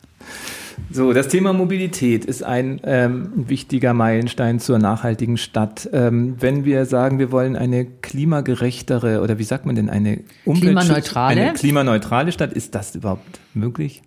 So, 0.91 1.13
das 1.13 1.27
Thema 1.27 1.53
Mobilität 1.53 2.25
ist 2.25 2.43
ein 2.43 2.79
ähm, 2.83 3.31
wichtiger 3.35 3.93
Meilenstein 3.93 4.59
zur 4.59 4.79
nachhaltigen 4.79 5.37
Stadt. 5.37 5.89
Ähm, 5.91 6.35
wenn 6.39 6.65
wir 6.65 6.85
sagen, 6.85 7.19
wir 7.19 7.31
wollen 7.31 7.55
eine 7.55 7.85
klimagerechtere 7.85 9.21
oder 9.21 9.37
wie 9.37 9.43
sagt 9.43 9.65
man 9.65 9.75
denn 9.75 9.89
eine 9.89 10.21
klimaneutrale, 10.45 11.41
eine 11.41 11.53
klimaneutrale 11.53 12.31
Stadt, 12.31 12.53
ist 12.53 12.75
das 12.75 12.95
überhaupt 12.95 13.39
möglich? 13.53 14.01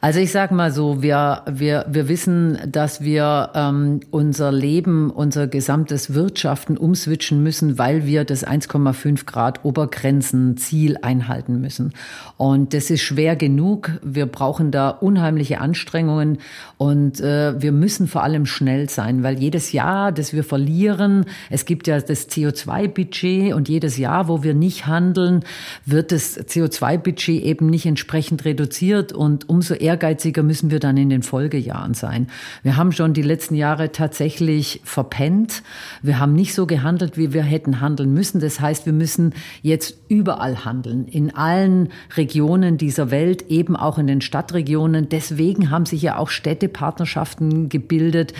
Also 0.00 0.18
ich 0.18 0.32
sage 0.32 0.54
mal 0.54 0.72
so, 0.72 1.02
wir, 1.02 1.42
wir, 1.48 1.86
wir 1.88 2.08
wissen, 2.08 2.58
dass 2.66 3.02
wir 3.02 3.50
ähm, 3.54 4.00
unser 4.10 4.50
Leben, 4.50 5.10
unser 5.10 5.46
gesamtes 5.46 6.12
Wirtschaften 6.12 6.76
umswitchen 6.76 7.42
müssen, 7.42 7.78
weil 7.78 8.04
wir 8.04 8.24
das 8.24 8.44
1,5 8.44 9.24
Grad 9.26 9.64
Obergrenzenziel 9.64 10.98
einhalten 11.02 11.60
müssen. 11.60 11.92
Und 12.36 12.74
das 12.74 12.90
ist 12.90 13.02
schwer 13.02 13.36
genug. 13.36 13.92
Wir 14.02 14.26
brauchen 14.26 14.72
da 14.72 14.90
unheimliche 14.90 15.60
Anstrengungen 15.60 16.38
und 16.78 17.20
äh, 17.20 17.60
wir 17.62 17.70
müssen 17.70 18.08
vor 18.08 18.24
allem 18.24 18.46
schnell 18.46 18.90
sein, 18.90 19.22
weil 19.22 19.38
jedes 19.38 19.70
Jahr, 19.70 20.10
das 20.10 20.32
wir 20.32 20.42
verlieren, 20.42 21.26
es 21.48 21.64
gibt 21.64 21.86
ja 21.86 22.00
das 22.00 22.28
CO2-Budget 22.28 23.54
und 23.54 23.68
jedes 23.68 23.96
Jahr, 23.98 24.26
wo 24.26 24.42
wir 24.42 24.54
nicht 24.54 24.86
handeln, 24.86 25.44
wird 25.86 26.10
das 26.10 26.36
CO2-Budget 26.36 27.44
eben 27.44 27.66
nicht 27.70 27.86
entsprechend 27.86 28.44
reduziert 28.44 29.12
und 29.12 29.48
umso 29.52 29.74
ehrgeiziger 29.74 30.42
müssen 30.42 30.70
wir 30.70 30.80
dann 30.80 30.96
in 30.96 31.10
den 31.10 31.22
Folgejahren 31.22 31.92
sein. 31.92 32.28
Wir 32.62 32.78
haben 32.78 32.90
schon 32.90 33.12
die 33.12 33.20
letzten 33.20 33.54
Jahre 33.54 33.92
tatsächlich 33.92 34.80
verpennt. 34.82 35.62
Wir 36.00 36.18
haben 36.18 36.32
nicht 36.32 36.54
so 36.54 36.66
gehandelt, 36.66 37.18
wie 37.18 37.34
wir 37.34 37.42
hätten 37.42 37.82
handeln 37.82 38.14
müssen. 38.14 38.40
Das 38.40 38.60
heißt, 38.60 38.86
wir 38.86 38.94
müssen 38.94 39.34
jetzt 39.60 39.98
überall 40.08 40.64
handeln, 40.64 41.06
in 41.06 41.34
allen 41.34 41.90
Regionen 42.16 42.78
dieser 42.78 43.10
Welt, 43.10 43.50
eben 43.50 43.76
auch 43.76 43.98
in 43.98 44.06
den 44.06 44.22
Stadtregionen. 44.22 45.10
Deswegen 45.10 45.70
haben 45.70 45.84
sich 45.84 46.00
ja 46.00 46.16
auch 46.16 46.30
Städtepartnerschaften 46.30 47.68
gebildet, 47.68 48.32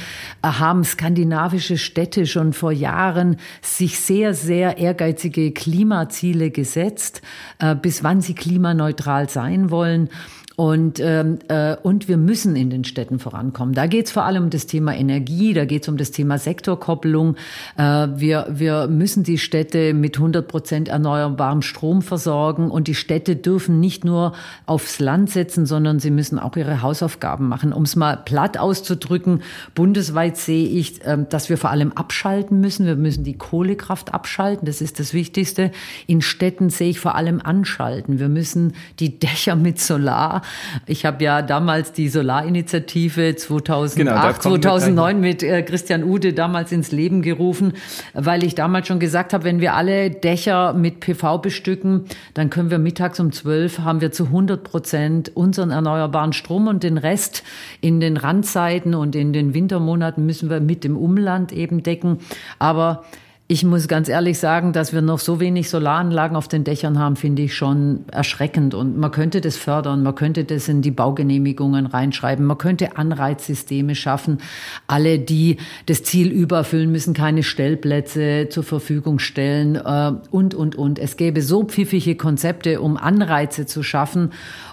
haben 0.43 0.83
skandinavische 0.83 1.77
Städte 1.77 2.25
schon 2.25 2.55
vor 2.55 2.73
Jahren 2.73 3.37
sich 3.61 4.01
sehr, 4.01 4.33
sehr 4.33 4.79
ehrgeizige 4.79 5.53
Klimaziele 5.53 6.51
gesetzt, 6.51 7.21
äh, 7.59 7.75
bis 7.75 8.03
wann 8.03 8.23
sie 8.23 8.35
klimaneutral 8.35 9.29
sein 9.29 9.71
wollen. 9.71 10.09
Und, 10.57 11.01
ähm, 11.01 11.39
äh, 11.49 11.77
und 11.83 12.09
wir 12.09 12.17
müssen 12.19 12.57
in 12.57 12.69
den 12.69 12.85
Städten 12.85 13.19
vorankommen. 13.19 13.75
Da 13.75 13.87
geht 13.87 14.07
es 14.07 14.13
vor 14.13 14.25
allem 14.25 14.45
um 14.45 14.51
das 14.51 14.67
Thema 14.67 14.95
Energie, 14.95 15.55
da 15.55 15.65
geht 15.65 15.83
es 15.83 15.89
um 15.89 15.97
das 15.97 16.11
Thema 16.11 16.39
Sektorkopplung. 16.39 17.37
Äh, 17.79 18.09
wir, 18.17 18.47
wir 18.51 18.87
müssen 18.89 19.23
die 19.25 19.39
Städte 19.39 19.95
mit 19.95 20.17
100 20.17 20.47
Prozent 20.47 20.89
erneuerbarem 20.89 21.63
Strom 21.63 22.03
versorgen. 22.03 22.71
Und 22.71 22.87
die 22.89 22.95
Städte 22.95 23.37
dürfen 23.37 23.81
nicht 23.81 24.05
nur 24.05 24.35
aufs 24.67 25.01
Land 25.01 25.31
setzen, 25.31 25.65
sondern 25.65 26.01
sie 26.01 26.11
müssen 26.11 26.39
auch 26.39 26.57
ihre 26.57 26.83
Hausaufgaben 26.83 27.49
machen. 27.49 27.73
Um 27.73 27.85
es 27.85 27.97
mal 27.97 28.19
platt 28.19 28.59
auszudrücken, 28.59 29.43
bundesweit 29.75 30.37
sehe 30.37 30.67
ich, 30.67 31.03
äh, 31.05 31.17
dass 31.29 31.49
wir 31.49 31.57
vor 31.57 31.71
allem 31.71 31.93
abschalten 31.93 32.61
müssen. 32.61 32.85
Wir 32.85 32.97
müssen 32.97 33.25
die 33.25 33.39
Kohlekraft 33.39 34.13
abschalten, 34.13 34.67
das 34.67 34.83
ist 34.83 35.01
das 35.01 35.15
Wichtigste. 35.15 35.71
In 36.07 36.21
Städten 36.21 36.69
sehe 36.69 36.91
ich 36.91 37.01
vor 37.01 37.15
allem 37.15 37.41
anschalten. 37.43 38.19
Wir 38.19 38.29
müssen 38.29 38.75
die 39.01 39.19
Dächer 39.19 39.57
mit 39.57 39.81
Solar 39.81 40.42
ich 40.87 41.05
habe 41.05 41.23
ja 41.25 41.43
damals 41.43 41.93
die 41.93 42.09
Solarinitiative 42.09 43.37
2008, 43.37 43.97
genau, 43.97 44.33
2009 44.33 45.21
mit 45.21 45.43
äh, 45.43 45.63
Christian 45.63 46.05
Ude 46.05 46.33
damals 46.33 46.73
ins 46.73 46.93
Leben 46.93 47.23
gerufen, 47.23 47.75
weil 48.15 48.45
ich 48.45 48.55
damals 48.55 48.87
schon 48.87 48.99
gesagt 48.99 49.33
habe, 49.33 49.45
wenn 49.45 49.61
wir 49.61 49.75
alle 49.75 50.11
Dächer 50.11 50.73
mit 50.73 51.01
PV 51.01 51.39
bestücken, 51.39 52.05
dann 52.35 52.51
können 52.51 52.71
wir 52.71 52.79
mittags 52.79 53.21
um 53.21 53.33
12 53.33 53.81
haben 53.81 54.01
wir 54.01 54.13
zu 54.13 54.27
100 54.27 54.63
Prozent 54.65 55.37
unseren 55.37 55.71
erneuerbaren 55.71 56.33
Strom 56.33 56.67
und 56.67 56.83
den 56.83 56.99
Rest 56.99 57.43
in 57.81 58.01
den 58.01 58.17
Randzeiten 58.17 58.95
und 58.95 59.15
in 59.15 59.33
den 59.33 59.55
Wintermonaten 59.55 60.25
müssen 60.25 60.51
wir 60.51 60.61
mit 60.61 60.85
dem 60.85 60.97
Umland 60.97 61.53
eben 61.53 61.83
decken. 61.83 62.19
Aber 62.59 63.05
ich 63.53 63.65
muss 63.65 63.87
ganz 63.87 64.09
ehrlich 64.09 64.39
sagen, 64.39 64.73
dass 64.73 64.95
wir 64.95 65.03
noch 65.03 65.19
so 65.19 65.39
wenig 65.39 65.69
Solaranlagen 65.69 66.39
auf 66.39 66.49
den 66.49 66.65
Dächern 66.65 66.99
haben, 66.99 67.17
finde 67.17 67.43
ich 67.43 67.55
schon 67.55 68.07
erschreckend. 68.11 68.73
Und 68.73 68.97
man 68.97 69.11
könnte 69.11 69.43
das 69.43 69.59
fördern, 69.59 70.03
man 70.03 70.15
könnte 70.15 70.45
das 70.45 70.69
in 70.69 70.81
die 70.81 70.91
Baugenehmigungen 70.91 71.85
reinschreiben, 71.85 72.47
man 72.47 72.57
könnte 72.57 72.97
Anreizsysteme 72.97 73.95
schaffen. 73.95 74.39
Alle, 74.87 75.19
die 75.19 75.59
das 75.85 76.03
Ziel 76.03 76.31
überfüllen, 76.31 76.91
müssen 76.91 77.13
keine 77.13 77.43
Stellplätze 77.43 78.49
zur 78.49 78.63
Verfügung 78.63 79.19
stellen 79.19 79.77
äh, 79.77 80.13
und, 80.31 80.55
und, 80.55 80.75
und. 80.75 80.99
Es 80.99 81.19
gäbe 81.19 81.43
so 81.43 81.65
pfiffige 81.65 82.17
Konzepte, 82.17 82.81
um 82.81 82.97
Anreize 82.97 83.67
zu 83.67 83.83
schaffen. 83.83 84.31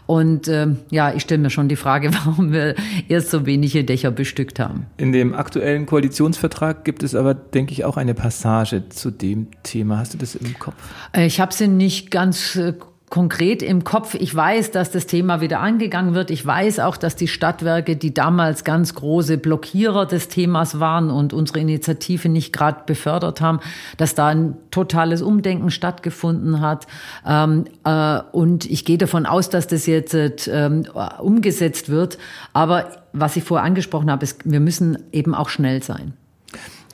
Und 0.09 0.47
äh, 0.47 0.65
ja, 0.89 1.13
ich 1.13 1.21
stelle 1.21 1.39
mir 1.39 1.51
schon 1.51 1.69
die 1.69 1.75
Frage, 1.75 2.11
warum 2.25 2.51
wir 2.51 2.73
erst 3.09 3.29
so 3.29 3.45
wenige 3.45 3.83
Dächer 3.83 4.09
bestückt 4.09 4.59
haben. 4.59 4.87
In 4.97 5.11
dem 5.11 5.35
aktuellen 5.35 5.85
Koalitionsvertrag 5.85 6.83
gibt 6.83 7.03
es 7.03 7.13
aber, 7.13 7.35
denke 7.35 7.73
ich, 7.73 7.85
auch 7.85 7.95
eine 7.95 8.15
Passage 8.15 8.89
zu 8.89 9.11
dem 9.11 9.49
Thema. 9.61 9.99
Hast 9.99 10.15
du 10.15 10.17
das 10.17 10.33
im 10.33 10.57
Kopf? 10.57 10.73
Äh, 11.11 11.27
ich 11.27 11.39
habe 11.39 11.53
sie 11.53 11.67
nicht 11.67 12.09
ganz 12.09 12.55
äh, 12.55 12.73
konkret 13.09 13.63
im 13.63 13.83
Kopf. 13.83 14.13
Ich 14.13 14.33
weiß, 14.33 14.71
dass 14.71 14.91
das 14.91 15.07
Thema 15.07 15.41
wieder 15.41 15.59
angegangen 15.59 16.13
wird. 16.13 16.29
Ich 16.29 16.45
weiß 16.45 16.79
auch, 16.79 16.95
dass 16.95 17.15
die 17.15 17.27
Stadtwerke, 17.27 17.95
die 17.95 18.13
damals 18.13 18.63
ganz 18.63 18.93
große 18.93 19.37
Blockierer 19.37 20.05
des 20.05 20.27
Themas 20.27 20.79
waren 20.79 21.09
und 21.09 21.33
unsere 21.33 21.59
Initiative 21.59 22.29
nicht 22.29 22.53
gerade 22.53 22.81
befördert 22.85 23.41
haben, 23.41 23.59
dass 23.97 24.15
da 24.15 24.27
ein 24.27 24.55
totales 24.71 25.21
Umdenken 25.21 25.71
stattgefunden 25.71 26.61
hat. 26.61 26.85
Ähm, 27.25 27.65
äh, 27.83 28.19
und 28.31 28.69
ich 28.69 28.85
gehe 28.85 28.97
davon 28.97 29.25
aus, 29.25 29.49
dass 29.49 29.67
das 29.67 29.87
jetzt 29.87 30.13
äh, 30.13 30.71
umgesetzt 31.19 31.89
wird. 31.89 32.17
Aber 32.53 32.91
was 33.11 33.35
ich 33.35 33.43
vorher 33.43 33.65
angesprochen 33.65 34.11
habe, 34.11 34.23
ist, 34.23 34.49
wir 34.49 34.59
müssen 34.59 34.99
eben 35.11 35.33
auch 35.33 35.49
schnell 35.49 35.81
sein. 35.81 36.13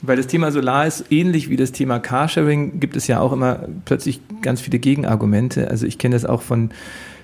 Weil 0.05 0.17
das 0.17 0.27
Thema 0.27 0.51
Solar 0.51 0.85
ist 0.85 1.11
ähnlich 1.11 1.49
wie 1.49 1.55
das 1.55 1.71
Thema 1.71 1.99
Carsharing, 1.99 2.79
gibt 2.79 2.95
es 2.95 3.07
ja 3.07 3.19
auch 3.19 3.31
immer 3.31 3.59
plötzlich 3.85 4.21
ganz 4.41 4.61
viele 4.61 4.79
Gegenargumente. 4.79 5.69
Also 5.69 5.85
ich 5.85 5.97
kenne 5.97 6.15
das 6.15 6.25
auch 6.25 6.41
von 6.41 6.69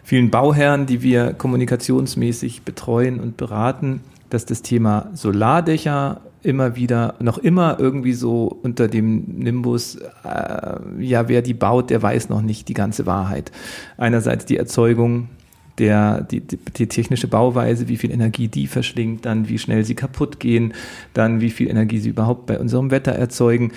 vielen 0.04 0.32
Bauherren, 0.32 0.86
die 0.86 1.02
wir 1.02 1.34
kommunikationsmäßig 1.34 2.64
betreuen 2.64 3.20
und 3.20 3.38
beraten, 3.38 4.02
dass 4.30 4.46
das 4.46 4.62
Thema 4.62 5.10
Solardächer 5.14 6.22
immer 6.44 6.76
wieder, 6.76 7.16
noch 7.20 7.38
immer 7.38 7.78
irgendwie 7.80 8.14
so 8.14 8.60
unter 8.64 8.88
dem 8.88 9.26
Nimbus, 9.38 9.98
äh, 10.24 10.76
ja, 11.00 11.30
wer 11.30 11.42
die 11.42 11.54
baut, 11.54 11.90
der 11.90 12.02
weiß 12.02 12.30
noch 12.30 12.42
nicht 12.42 12.68
die 12.68 12.74
ganze 12.74 13.06
Wahrheit. 13.06 13.52
Einerseits 13.98 14.46
die 14.46 14.58
Erzeugung 14.58 15.30
der, 15.78 16.22
die, 16.22 16.42
die, 16.42 16.88
technische 16.88 17.28
Bauweise, 17.28 17.88
wie 17.88 17.98
viel 17.98 18.12
Energie 18.12 18.48
die 18.48 18.68
verschlingt, 18.68 19.26
dann 19.26 19.50
wie 19.50 19.58
schnell 19.58 19.84
sie 19.84 19.96
kaputt 19.96 20.40
gehen, 20.40 20.74
dann 21.14 21.42
wie 21.42 21.50
viel 21.50 21.70
Energie 21.70 22.00
sie 22.00 22.10
überhaupt 22.10 22.46
bei 22.46 22.60
unserem 22.60 22.92
Wetter 22.92 23.14
erzeugen. 23.14 23.72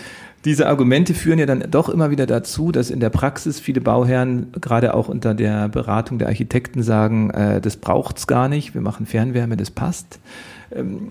Diese 0.44 0.66
Argumente 0.66 1.14
führen 1.14 1.38
ja 1.38 1.46
dann 1.46 1.64
doch 1.70 1.88
immer 1.88 2.11
wieder 2.11 2.26
dazu, 2.26 2.70
dass 2.70 2.90
in 2.90 3.00
der 3.00 3.09
Praxis 3.09 3.61
viele 3.61 3.80
Bauherren, 3.80 4.48
gerade 4.61 4.94
auch 4.94 5.09
unter 5.09 5.33
der 5.33 5.68
Beratung 5.68 6.18
der 6.18 6.28
Architekten, 6.28 6.83
sagen, 6.83 7.30
äh, 7.30 7.61
das 7.61 7.76
braucht's 7.76 8.26
gar 8.26 8.48
nicht, 8.48 8.74
wir 8.74 8.83
machen 8.83 9.07
Fernwärme, 9.07 9.57
das 9.57 9.70
passt. 9.70 10.18
Ähm, 10.70 11.11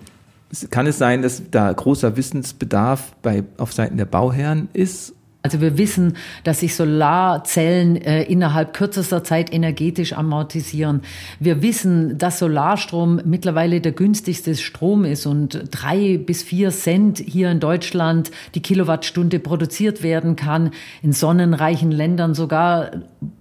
kann 0.70 0.86
es 0.86 1.00
sein, 1.00 1.24
dass 1.24 1.50
da 1.50 1.72
großer 1.74 2.16
Wissensbedarf 2.16 3.14
bei, 3.24 3.44
auf 3.58 3.74
Seiten 3.74 3.98
der 3.98 4.06
Bauherren 4.06 4.70
ist 4.74 5.16
also 5.44 5.60
wir 5.60 5.78
wissen, 5.78 6.16
dass 6.46 6.62
sich 6.62 6.74
Solarzellen 6.74 7.98
äh, 7.98 8.24
innerhalb 8.24 8.74
kürzester 8.74 9.26
Zeit 9.26 9.54
energetisch 9.54 10.14
amortisieren. 10.14 11.02
Wir 11.38 11.62
wissen, 11.62 12.18
dass 12.18 12.40
Solarstrom 12.40 13.20
mittlerweile 13.26 13.82
der 13.82 13.92
günstigste 13.92 14.56
Strom 14.56 15.04
ist 15.04 15.26
und 15.26 15.68
drei 15.70 16.18
bis 16.18 16.44
vier 16.44 16.72
Cent 16.72 17.20
hier 17.20 17.52
in 17.52 17.60
Deutschland 17.60 18.32
die 18.56 18.62
Kilowattstunde 18.62 19.40
produziert 19.40 20.02
werden 20.02 20.38
kann. 20.38 20.72
In 21.02 21.12
sonnenreichen 21.12 21.92
Ländern 21.92 22.36
sogar 22.36 22.92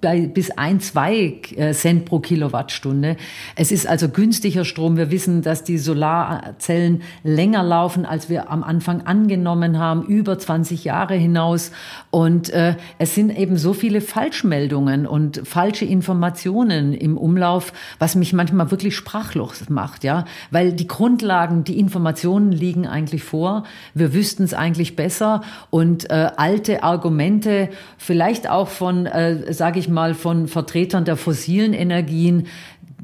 bei 0.00 0.26
bis 0.26 0.50
ein, 0.50 0.80
zwei 0.80 1.40
äh, 1.54 1.72
Cent 1.72 2.04
pro 2.06 2.18
Kilowattstunde. 2.18 3.16
Es 3.54 3.70
ist 3.70 3.86
also 3.86 4.08
günstiger 4.08 4.64
Strom. 4.64 4.96
Wir 4.96 5.12
wissen, 5.12 5.42
dass 5.42 5.62
die 5.62 5.78
Solarzellen 5.78 7.02
länger 7.22 7.62
laufen, 7.62 8.04
als 8.04 8.28
wir 8.28 8.50
am 8.50 8.64
Anfang 8.64 9.02
angenommen 9.02 9.78
haben, 9.78 10.02
über 10.02 10.36
20 10.36 10.82
Jahre 10.82 11.14
hinaus. 11.14 11.70
Und 12.10 12.50
äh, 12.50 12.76
es 12.98 13.14
sind 13.14 13.36
eben 13.36 13.56
so 13.56 13.72
viele 13.72 14.00
Falschmeldungen 14.00 15.06
und 15.06 15.40
falsche 15.44 15.84
Informationen 15.84 16.92
im 16.92 17.16
Umlauf, 17.16 17.72
was 17.98 18.14
mich 18.14 18.32
manchmal 18.32 18.70
wirklich 18.70 18.94
sprachlos 18.96 19.68
macht, 19.68 20.04
ja, 20.04 20.24
weil 20.50 20.72
die 20.72 20.86
Grundlagen, 20.86 21.64
die 21.64 21.78
Informationen 21.78 22.52
liegen 22.52 22.86
eigentlich 22.86 23.22
vor. 23.22 23.64
Wir 23.94 24.12
wüssten 24.14 24.44
es 24.44 24.54
eigentlich 24.54 24.96
besser 24.96 25.42
und 25.70 26.10
äh, 26.10 26.30
alte 26.36 26.82
Argumente, 26.82 27.68
vielleicht 27.98 28.48
auch 28.48 28.68
von, 28.68 29.06
äh, 29.06 29.52
sage 29.52 29.78
ich 29.78 29.88
mal, 29.88 30.14
von 30.14 30.48
Vertretern 30.48 31.04
der 31.04 31.16
fossilen 31.16 31.72
Energien, 31.72 32.46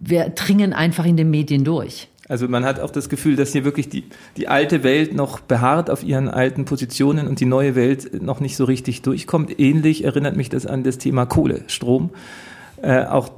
wir 0.01 0.29
dringen 0.29 0.72
einfach 0.72 1.05
in 1.05 1.16
den 1.16 1.31
Medien 1.31 1.64
durch. 1.64 2.09
Also 2.29 2.47
man 2.47 2.64
hat 2.64 2.79
auch 2.79 2.91
das 2.91 3.09
Gefühl, 3.09 3.37
dass 3.37 3.53
hier 3.53 3.64
wirklich 3.64 3.88
die, 3.88 4.05
die 4.37 4.49
alte 4.49 4.83
Welt 4.83 5.14
noch 5.14 5.41
beharrt 5.41 5.91
auf 5.91 6.05
ihren 6.05 6.29
alten 6.29 6.67
Positionen 6.67 7.27
und 7.27 7.41
die 7.41 7.47
neue 7.47 7.75
Welt 7.75 8.23
noch 8.23 8.41
nicht 8.41 8.57
so 8.57 8.64
richtig 8.64 9.03
durchkommt. 9.03 9.59
Ähnlich 9.59 10.05
erinnert 10.05 10.37
mich 10.37 10.51
das 10.51 10.67
an 10.67 10.85
das 10.85 10.99
Thema 10.99 11.25
Kohle, 11.25 11.62
Strom. 11.69 12.11
Äh, 12.83 13.05
auch 13.05 13.31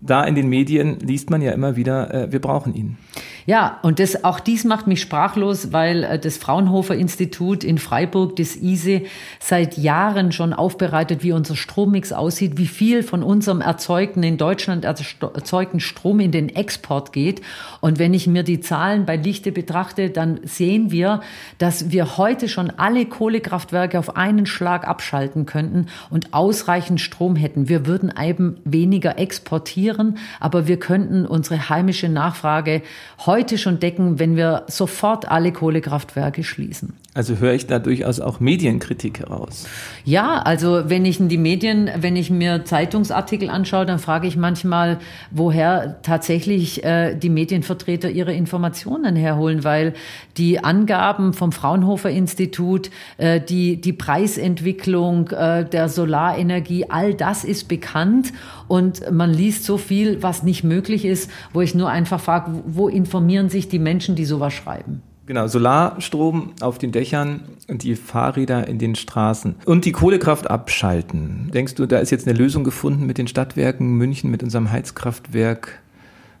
da 0.00 0.24
in 0.24 0.34
den 0.34 0.48
Medien 0.48 0.98
liest 1.00 1.30
man 1.30 1.42
ja 1.42 1.52
immer 1.52 1.76
wieder, 1.76 2.12
äh, 2.12 2.32
wir 2.32 2.40
brauchen 2.40 2.74
ihn. 2.74 2.98
Ja, 3.46 3.78
und 3.82 3.98
das, 3.98 4.24
auch 4.24 4.40
dies 4.40 4.64
macht 4.64 4.86
mich 4.86 5.00
sprachlos, 5.00 5.72
weil 5.72 6.04
äh, 6.04 6.18
das 6.18 6.36
Fraunhofer 6.36 6.94
Institut 6.94 7.64
in 7.64 7.78
Freiburg, 7.78 8.36
das 8.36 8.56
ISE, 8.56 9.02
seit 9.38 9.78
Jahren 9.78 10.32
schon 10.32 10.52
aufbereitet, 10.52 11.22
wie 11.22 11.32
unser 11.32 11.56
Strommix 11.56 12.12
aussieht, 12.12 12.58
wie 12.58 12.66
viel 12.66 13.02
von 13.02 13.22
unserem 13.22 13.60
erzeugten, 13.60 14.22
in 14.22 14.36
Deutschland 14.36 14.84
erzeugten 14.84 15.80
Strom 15.80 16.20
in 16.20 16.32
den 16.32 16.48
Export 16.48 17.12
geht. 17.12 17.40
Und 17.80 17.98
wenn 17.98 18.14
ich 18.14 18.26
mir 18.26 18.42
die 18.42 18.60
Zahlen 18.60 19.06
bei 19.06 19.16
Lichte 19.16 19.52
betrachte, 19.52 20.10
dann 20.10 20.40
sehen 20.44 20.90
wir, 20.90 21.20
dass 21.58 21.90
wir 21.90 22.18
heute 22.18 22.48
schon 22.48 22.70
alle 22.70 23.06
Kohlekraftwerke 23.06 23.98
auf 23.98 24.16
einen 24.16 24.46
Schlag 24.46 24.86
abschalten 24.86 25.46
könnten 25.46 25.86
und 26.10 26.34
ausreichend 26.34 27.00
Strom 27.00 27.36
hätten. 27.36 27.68
Wir 27.68 27.86
würden 27.86 28.12
eben 28.20 28.58
weniger 28.64 29.18
exportieren, 29.18 30.18
aber 30.40 30.68
wir 30.68 30.78
könnten 30.78 31.26
unsere 31.26 31.68
heimische 31.68 32.08
Nachfrage 32.08 32.82
heute 33.24 33.29
schon 33.58 33.80
decken, 33.80 34.18
wenn 34.18 34.36
wir 34.36 34.64
sofort 34.68 35.28
alle 35.28 35.52
Kohlekraftwerke 35.52 36.44
schließen. 36.44 36.94
Also 37.12 37.38
höre 37.38 37.54
ich 37.54 37.66
da 37.66 37.80
durchaus 37.80 38.20
auch 38.20 38.38
Medienkritik 38.38 39.18
heraus. 39.18 39.66
Ja, 40.04 40.42
also 40.42 40.82
wenn 40.86 41.04
ich 41.04 41.18
in 41.18 41.28
die 41.28 41.38
Medien, 41.38 41.90
wenn 41.96 42.14
ich 42.14 42.30
mir 42.30 42.64
Zeitungsartikel 42.64 43.50
anschaue, 43.50 43.84
dann 43.84 43.98
frage 43.98 44.28
ich 44.28 44.36
manchmal, 44.36 45.00
woher 45.32 46.00
tatsächlich 46.02 46.84
äh, 46.84 47.16
die 47.16 47.28
Medienvertreter 47.28 48.08
ihre 48.10 48.32
Informationen 48.32 49.16
herholen, 49.16 49.64
weil 49.64 49.94
die 50.36 50.62
Angaben 50.62 51.32
vom 51.32 51.50
Fraunhofer 51.50 52.10
Institut, 52.10 52.92
äh, 53.18 53.40
die, 53.40 53.80
die 53.80 53.92
Preisentwicklung 53.92 55.30
äh, 55.30 55.64
der 55.68 55.88
Solarenergie, 55.88 56.90
all 56.90 57.14
das 57.14 57.42
ist 57.42 57.66
bekannt 57.66 58.32
und 58.68 59.10
man 59.10 59.34
liest 59.34 59.64
so 59.64 59.78
viel, 59.78 60.22
was 60.22 60.44
nicht 60.44 60.62
möglich 60.62 61.04
ist, 61.04 61.28
wo 61.52 61.60
ich 61.60 61.74
nur 61.74 61.88
einfach 61.88 62.20
frage, 62.20 62.62
wo 62.66 62.86
informieren 62.86 63.48
sich 63.48 63.68
die 63.68 63.80
Menschen, 63.80 64.14
die 64.14 64.24
sowas 64.24 64.52
schreiben? 64.52 65.02
Genau, 65.30 65.46
Solarstrom 65.46 66.54
auf 66.60 66.78
den 66.78 66.90
Dächern 66.90 67.42
und 67.68 67.84
die 67.84 67.94
Fahrräder 67.94 68.66
in 68.66 68.80
den 68.80 68.96
Straßen. 68.96 69.54
Und 69.64 69.84
die 69.84 69.92
Kohlekraft 69.92 70.50
abschalten. 70.50 71.52
Denkst 71.54 71.76
du, 71.76 71.86
da 71.86 72.00
ist 72.00 72.10
jetzt 72.10 72.26
eine 72.26 72.36
Lösung 72.36 72.64
gefunden 72.64 73.06
mit 73.06 73.16
den 73.16 73.28
Stadtwerken 73.28 73.96
München, 73.96 74.32
mit 74.32 74.42
unserem 74.42 74.72
Heizkraftwerk 74.72 75.78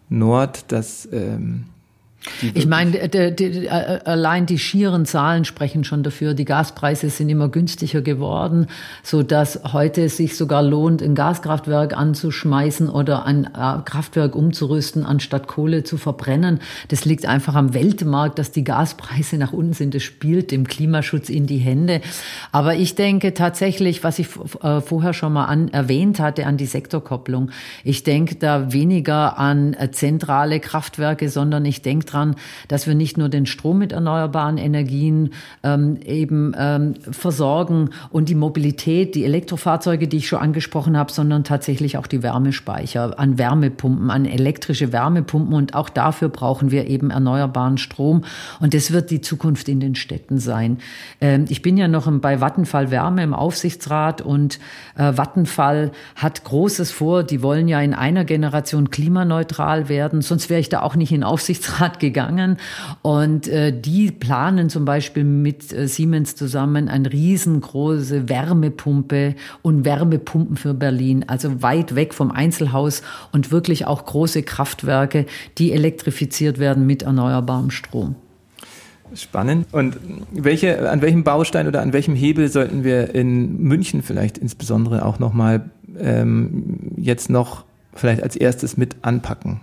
Nord, 0.08 0.72
dass 0.72 1.08
ähm, 1.12 1.66
ich 2.54 2.66
meine, 2.66 2.98
äh, 2.98 4.00
allein 4.04 4.44
die 4.44 4.58
schieren 4.58 5.06
Zahlen 5.06 5.46
sprechen 5.46 5.84
schon 5.84 6.02
dafür. 6.02 6.34
Die 6.34 6.44
Gaspreise 6.44 7.08
sind 7.08 7.30
immer 7.30 7.48
günstiger 7.48 8.02
geworden, 8.02 8.66
so 9.02 9.22
dass 9.22 9.60
heute 9.72 10.02
es 10.02 10.18
sich 10.18 10.36
sogar 10.36 10.62
lohnt, 10.62 11.02
ein 11.02 11.14
Gaskraftwerk 11.14 11.96
anzuschmeißen 11.96 12.90
oder 12.90 13.24
ein 13.24 13.46
äh, 13.46 13.78
Kraftwerk 13.84 14.34
umzurüsten, 14.34 15.06
anstatt 15.06 15.46
Kohle 15.46 15.82
zu 15.82 15.96
verbrennen. 15.96 16.60
Das 16.88 17.06
liegt 17.06 17.24
einfach 17.24 17.54
am 17.54 17.72
Weltmarkt, 17.72 18.38
dass 18.38 18.52
die 18.52 18.64
Gaspreise 18.64 19.38
nach 19.38 19.54
unten 19.54 19.72
sind. 19.72 19.94
Das 19.94 20.02
spielt 20.02 20.50
dem 20.50 20.66
Klimaschutz 20.66 21.30
in 21.30 21.46
die 21.46 21.58
Hände. 21.58 22.02
Aber 22.52 22.74
ich 22.74 22.96
denke 22.96 23.32
tatsächlich, 23.32 24.04
was 24.04 24.18
ich 24.18 24.28
äh, 24.62 24.82
vorher 24.82 25.14
schon 25.14 25.32
mal 25.32 25.46
an, 25.46 25.68
erwähnt 25.68 26.20
hatte, 26.20 26.44
an 26.44 26.58
die 26.58 26.66
Sektorkopplung. 26.66 27.50
Ich 27.82 28.04
denke 28.04 28.34
da 28.34 28.74
weniger 28.74 29.38
an 29.38 29.74
zentrale 29.92 30.60
Kraftwerke, 30.60 31.30
sondern 31.30 31.64
ich 31.64 31.80
denke 31.80 32.09
dran, 32.12 32.36
dass 32.68 32.86
wir 32.86 32.94
nicht 32.94 33.18
nur 33.18 33.28
den 33.28 33.46
Strom 33.46 33.78
mit 33.78 33.92
erneuerbaren 33.92 34.58
Energien 34.58 35.30
ähm, 35.62 35.98
eben 36.04 36.54
ähm, 36.56 36.94
versorgen 37.10 37.90
und 38.10 38.28
die 38.28 38.34
Mobilität, 38.34 39.14
die 39.14 39.24
Elektrofahrzeuge, 39.24 40.08
die 40.08 40.18
ich 40.18 40.28
schon 40.28 40.40
angesprochen 40.40 40.96
habe, 40.96 41.12
sondern 41.12 41.44
tatsächlich 41.44 41.96
auch 41.96 42.06
die 42.06 42.22
Wärmespeicher 42.22 43.18
an 43.18 43.38
Wärmepumpen, 43.38 44.10
an 44.10 44.24
elektrische 44.24 44.92
Wärmepumpen. 44.92 45.54
Und 45.54 45.74
auch 45.74 45.88
dafür 45.88 46.28
brauchen 46.28 46.70
wir 46.70 46.86
eben 46.86 47.10
erneuerbaren 47.10 47.78
Strom. 47.78 48.24
Und 48.60 48.74
das 48.74 48.90
wird 48.92 49.10
die 49.10 49.20
Zukunft 49.20 49.68
in 49.68 49.80
den 49.80 49.94
Städten 49.94 50.38
sein. 50.38 50.78
Ähm, 51.20 51.44
ich 51.48 51.62
bin 51.62 51.76
ja 51.76 51.88
noch 51.88 52.10
bei 52.20 52.40
Vattenfall 52.40 52.90
Wärme 52.90 53.22
im 53.22 53.34
Aufsichtsrat 53.34 54.20
und 54.20 54.58
äh, 54.96 55.16
Vattenfall 55.16 55.92
hat 56.16 56.44
Großes 56.44 56.90
vor. 56.90 57.22
Die 57.22 57.42
wollen 57.42 57.68
ja 57.68 57.80
in 57.80 57.94
einer 57.94 58.24
Generation 58.24 58.90
klimaneutral 58.90 59.88
werden. 59.88 60.22
Sonst 60.22 60.50
wäre 60.50 60.60
ich 60.60 60.68
da 60.68 60.82
auch 60.82 60.96
nicht 60.96 61.12
in 61.12 61.22
Aufsichtsrat 61.22 61.99
gegangen. 62.00 62.56
Und 63.02 63.46
äh, 63.48 63.78
die 63.78 64.10
planen 64.10 64.68
zum 64.70 64.84
Beispiel 64.84 65.24
mit 65.24 65.72
äh, 65.72 65.86
Siemens 65.86 66.34
zusammen 66.34 66.88
eine 66.88 67.12
riesengroße 67.12 68.28
Wärmepumpe 68.28 69.36
und 69.62 69.84
Wärmepumpen 69.84 70.56
für 70.56 70.74
Berlin, 70.74 71.24
also 71.28 71.62
weit 71.62 71.94
weg 71.94 72.14
vom 72.14 72.30
Einzelhaus 72.30 73.02
und 73.32 73.52
wirklich 73.52 73.86
auch 73.86 74.04
große 74.04 74.42
Kraftwerke, 74.42 75.26
die 75.58 75.72
elektrifiziert 75.72 76.58
werden 76.58 76.86
mit 76.86 77.02
erneuerbarem 77.02 77.70
Strom. 77.70 78.16
Spannend. 79.14 79.66
Und 79.72 79.98
welche, 80.30 80.88
an 80.88 81.02
welchem 81.02 81.24
Baustein 81.24 81.66
oder 81.66 81.82
an 81.82 81.92
welchem 81.92 82.14
Hebel 82.14 82.48
sollten 82.48 82.84
wir 82.84 83.14
in 83.14 83.60
München 83.60 84.02
vielleicht 84.02 84.38
insbesondere 84.38 85.04
auch 85.04 85.18
nochmal 85.18 85.70
ähm, 85.98 86.78
jetzt 86.96 87.28
noch 87.28 87.64
vielleicht 87.94 88.22
als 88.22 88.36
erstes 88.36 88.76
mit 88.76 88.96
anpacken? 89.02 89.60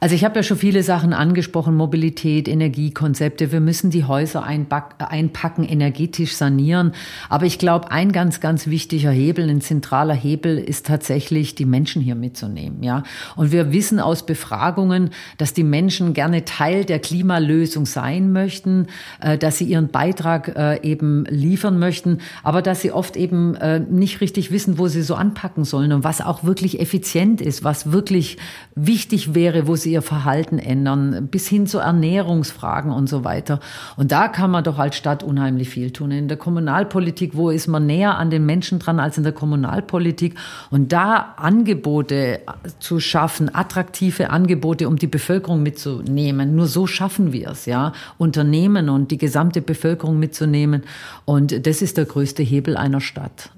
Also 0.00 0.14
ich 0.14 0.24
habe 0.24 0.36
ja 0.36 0.42
schon 0.42 0.58
viele 0.58 0.82
Sachen 0.82 1.12
angesprochen, 1.12 1.74
Mobilität, 1.74 2.48
Energiekonzepte. 2.48 3.52
Wir 3.52 3.60
müssen 3.60 3.90
die 3.90 4.04
Häuser 4.04 4.44
einpacken, 4.44 5.64
energetisch 5.64 6.34
sanieren. 6.36 6.92
Aber 7.28 7.46
ich 7.46 7.58
glaube, 7.58 7.90
ein 7.90 8.12
ganz, 8.12 8.40
ganz 8.40 8.66
wichtiger 8.66 9.10
Hebel, 9.10 9.48
ein 9.48 9.60
zentraler 9.60 10.14
Hebel 10.14 10.58
ist 10.58 10.86
tatsächlich, 10.86 11.54
die 11.54 11.64
Menschen 11.64 12.02
hier 12.02 12.14
mitzunehmen. 12.14 12.82
Ja, 12.82 13.04
und 13.36 13.52
wir 13.52 13.72
wissen 13.72 14.00
aus 14.00 14.26
Befragungen, 14.26 15.10
dass 15.38 15.54
die 15.54 15.64
Menschen 15.64 16.12
gerne 16.12 16.44
Teil 16.44 16.84
der 16.84 16.98
Klimalösung 16.98 17.86
sein 17.86 18.32
möchten, 18.32 18.86
äh, 19.20 19.38
dass 19.38 19.58
sie 19.58 19.64
ihren 19.64 19.88
Beitrag 19.88 20.54
äh, 20.56 20.82
eben 20.82 21.24
liefern 21.28 21.78
möchten, 21.78 22.18
aber 22.42 22.60
dass 22.62 22.82
sie 22.82 22.92
oft 22.92 23.16
eben 23.16 23.54
äh, 23.54 23.80
nicht 23.80 24.20
richtig 24.20 24.50
wissen, 24.50 24.78
wo 24.78 24.88
sie 24.88 25.02
so 25.02 25.14
anpacken 25.14 25.64
sollen 25.64 25.92
und 25.92 26.04
was 26.04 26.20
auch 26.20 26.44
wirklich 26.44 26.80
effizient 26.80 27.40
ist, 27.40 27.64
was 27.64 27.92
wirklich 27.92 28.36
wichtig 28.74 29.34
wäre, 29.34 29.66
wo 29.66 29.76
sie 29.76 29.85
ihr 29.86 30.02
Verhalten 30.02 30.58
ändern, 30.58 31.28
bis 31.30 31.46
hin 31.48 31.66
zu 31.66 31.78
Ernährungsfragen 31.78 32.90
und 32.92 33.08
so 33.08 33.24
weiter. 33.24 33.60
Und 33.96 34.12
da 34.12 34.28
kann 34.28 34.50
man 34.50 34.64
doch 34.64 34.78
als 34.78 34.96
Stadt 34.96 35.22
unheimlich 35.22 35.68
viel 35.68 35.90
tun. 35.90 36.10
In 36.10 36.28
der 36.28 36.36
Kommunalpolitik, 36.36 37.36
wo 37.36 37.50
ist 37.50 37.66
man 37.66 37.86
näher 37.86 38.18
an 38.18 38.30
den 38.30 38.44
Menschen 38.46 38.78
dran 38.78 39.00
als 39.00 39.18
in 39.18 39.24
der 39.24 39.32
Kommunalpolitik? 39.32 40.34
Und 40.70 40.92
da 40.92 41.34
Angebote 41.36 42.40
zu 42.78 43.00
schaffen, 43.00 43.54
attraktive 43.54 44.30
Angebote, 44.30 44.88
um 44.88 44.96
die 44.96 45.06
Bevölkerung 45.06 45.62
mitzunehmen. 45.62 46.54
Nur 46.56 46.66
so 46.66 46.86
schaffen 46.86 47.32
wir 47.32 47.50
es, 47.50 47.66
ja. 47.66 47.92
Unternehmen 48.18 48.88
und 48.88 49.10
die 49.10 49.18
gesamte 49.18 49.62
Bevölkerung 49.62 50.18
mitzunehmen. 50.18 50.82
Und 51.24 51.66
das 51.66 51.82
ist 51.82 51.96
der 51.96 52.04
größte 52.04 52.42
Hebel 52.42 52.76
einer 52.76 53.00
Stadt. 53.00 53.50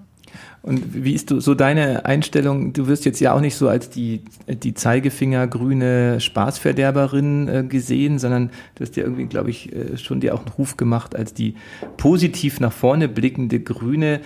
Und 0.62 1.04
wie 1.04 1.14
ist 1.14 1.30
du, 1.30 1.40
so 1.40 1.54
deine 1.54 2.04
Einstellung? 2.04 2.72
Du 2.72 2.88
wirst 2.88 3.04
jetzt 3.04 3.20
ja 3.20 3.32
auch 3.32 3.40
nicht 3.40 3.54
so 3.54 3.68
als 3.68 3.90
die, 3.90 4.22
die 4.48 4.74
Zeigefinger-grüne 4.74 6.20
Spaßverderberin 6.20 7.48
äh, 7.48 7.64
gesehen, 7.64 8.18
sondern 8.18 8.50
du 8.74 8.82
hast 8.82 8.96
ja 8.96 9.04
irgendwie, 9.04 9.26
glaube 9.26 9.50
ich, 9.50 9.72
äh, 9.72 9.96
schon 9.96 10.20
dir 10.20 10.34
auch 10.34 10.40
einen 10.40 10.52
Ruf 10.58 10.76
gemacht 10.76 11.14
als 11.14 11.32
die 11.32 11.54
positiv 11.96 12.60
nach 12.60 12.72
vorne 12.72 13.08
blickende 13.08 13.60
Grüne. 13.60 14.20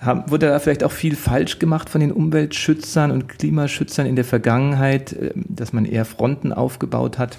Haben, 0.00 0.30
wurde 0.30 0.46
da 0.46 0.58
vielleicht 0.58 0.84
auch 0.84 0.92
viel 0.92 1.16
falsch 1.16 1.58
gemacht 1.58 1.90
von 1.90 2.00
den 2.00 2.12
Umweltschützern 2.12 3.10
und 3.10 3.28
Klimaschützern 3.28 4.06
in 4.06 4.16
der 4.16 4.24
Vergangenheit, 4.24 5.12
äh, 5.12 5.32
dass 5.34 5.72
man 5.72 5.84
eher 5.84 6.06
Fronten 6.06 6.52
aufgebaut 6.52 7.18
hat? 7.18 7.36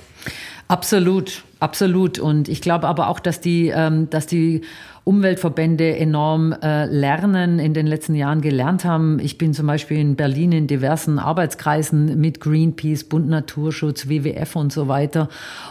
Absolut, 0.68 1.44
absolut. 1.60 2.20
Und 2.20 2.48
ich 2.48 2.62
glaube 2.62 2.88
aber 2.88 3.08
auch, 3.08 3.20
dass 3.20 3.42
die, 3.42 3.70
ähm, 3.74 4.08
dass 4.12 4.28
die 4.28 4.62
Umweltverbände 5.10 5.98
enorm 5.98 6.52
äh, 6.52 6.86
lernen, 6.86 7.58
in 7.58 7.74
den 7.74 7.88
letzten 7.88 8.14
Jahren 8.14 8.42
gelernt 8.42 8.86
haben. 8.86 9.18
Ich 9.18 9.40
bin 9.40 9.56
zum 9.56 9.66
Beispiel 9.66 9.98
in 9.98 10.16
Berlin 10.16 10.52
in 10.52 10.68
diversen 10.68 11.18
Arbeitskreisen 11.18 12.22
mit 12.22 12.40
Greenpeace, 12.40 13.06
Bund 13.06 13.28
Naturschutz, 13.28 14.08
WWF 14.08 14.56
und 14.56 14.72
so 14.72 14.88
weiter 14.88 15.28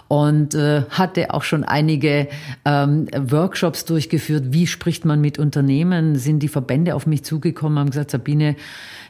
und 0.08 0.56
äh, 0.56 0.82
hatte 0.90 1.32
auch 1.32 1.44
schon 1.44 1.62
einige 1.62 2.26
ähm, 2.64 3.06
Workshops 3.16 3.84
durchgeführt. 3.84 4.46
Wie 4.50 4.66
spricht 4.66 5.04
man 5.04 5.20
mit 5.20 5.38
Unternehmen? 5.38 6.16
Sind 6.16 6.40
die 6.40 6.48
Verbände 6.48 6.96
auf 6.96 7.06
mich 7.06 7.22
zugekommen, 7.22 7.78
haben 7.78 7.90
gesagt, 7.90 8.10
Sabine, 8.10 8.56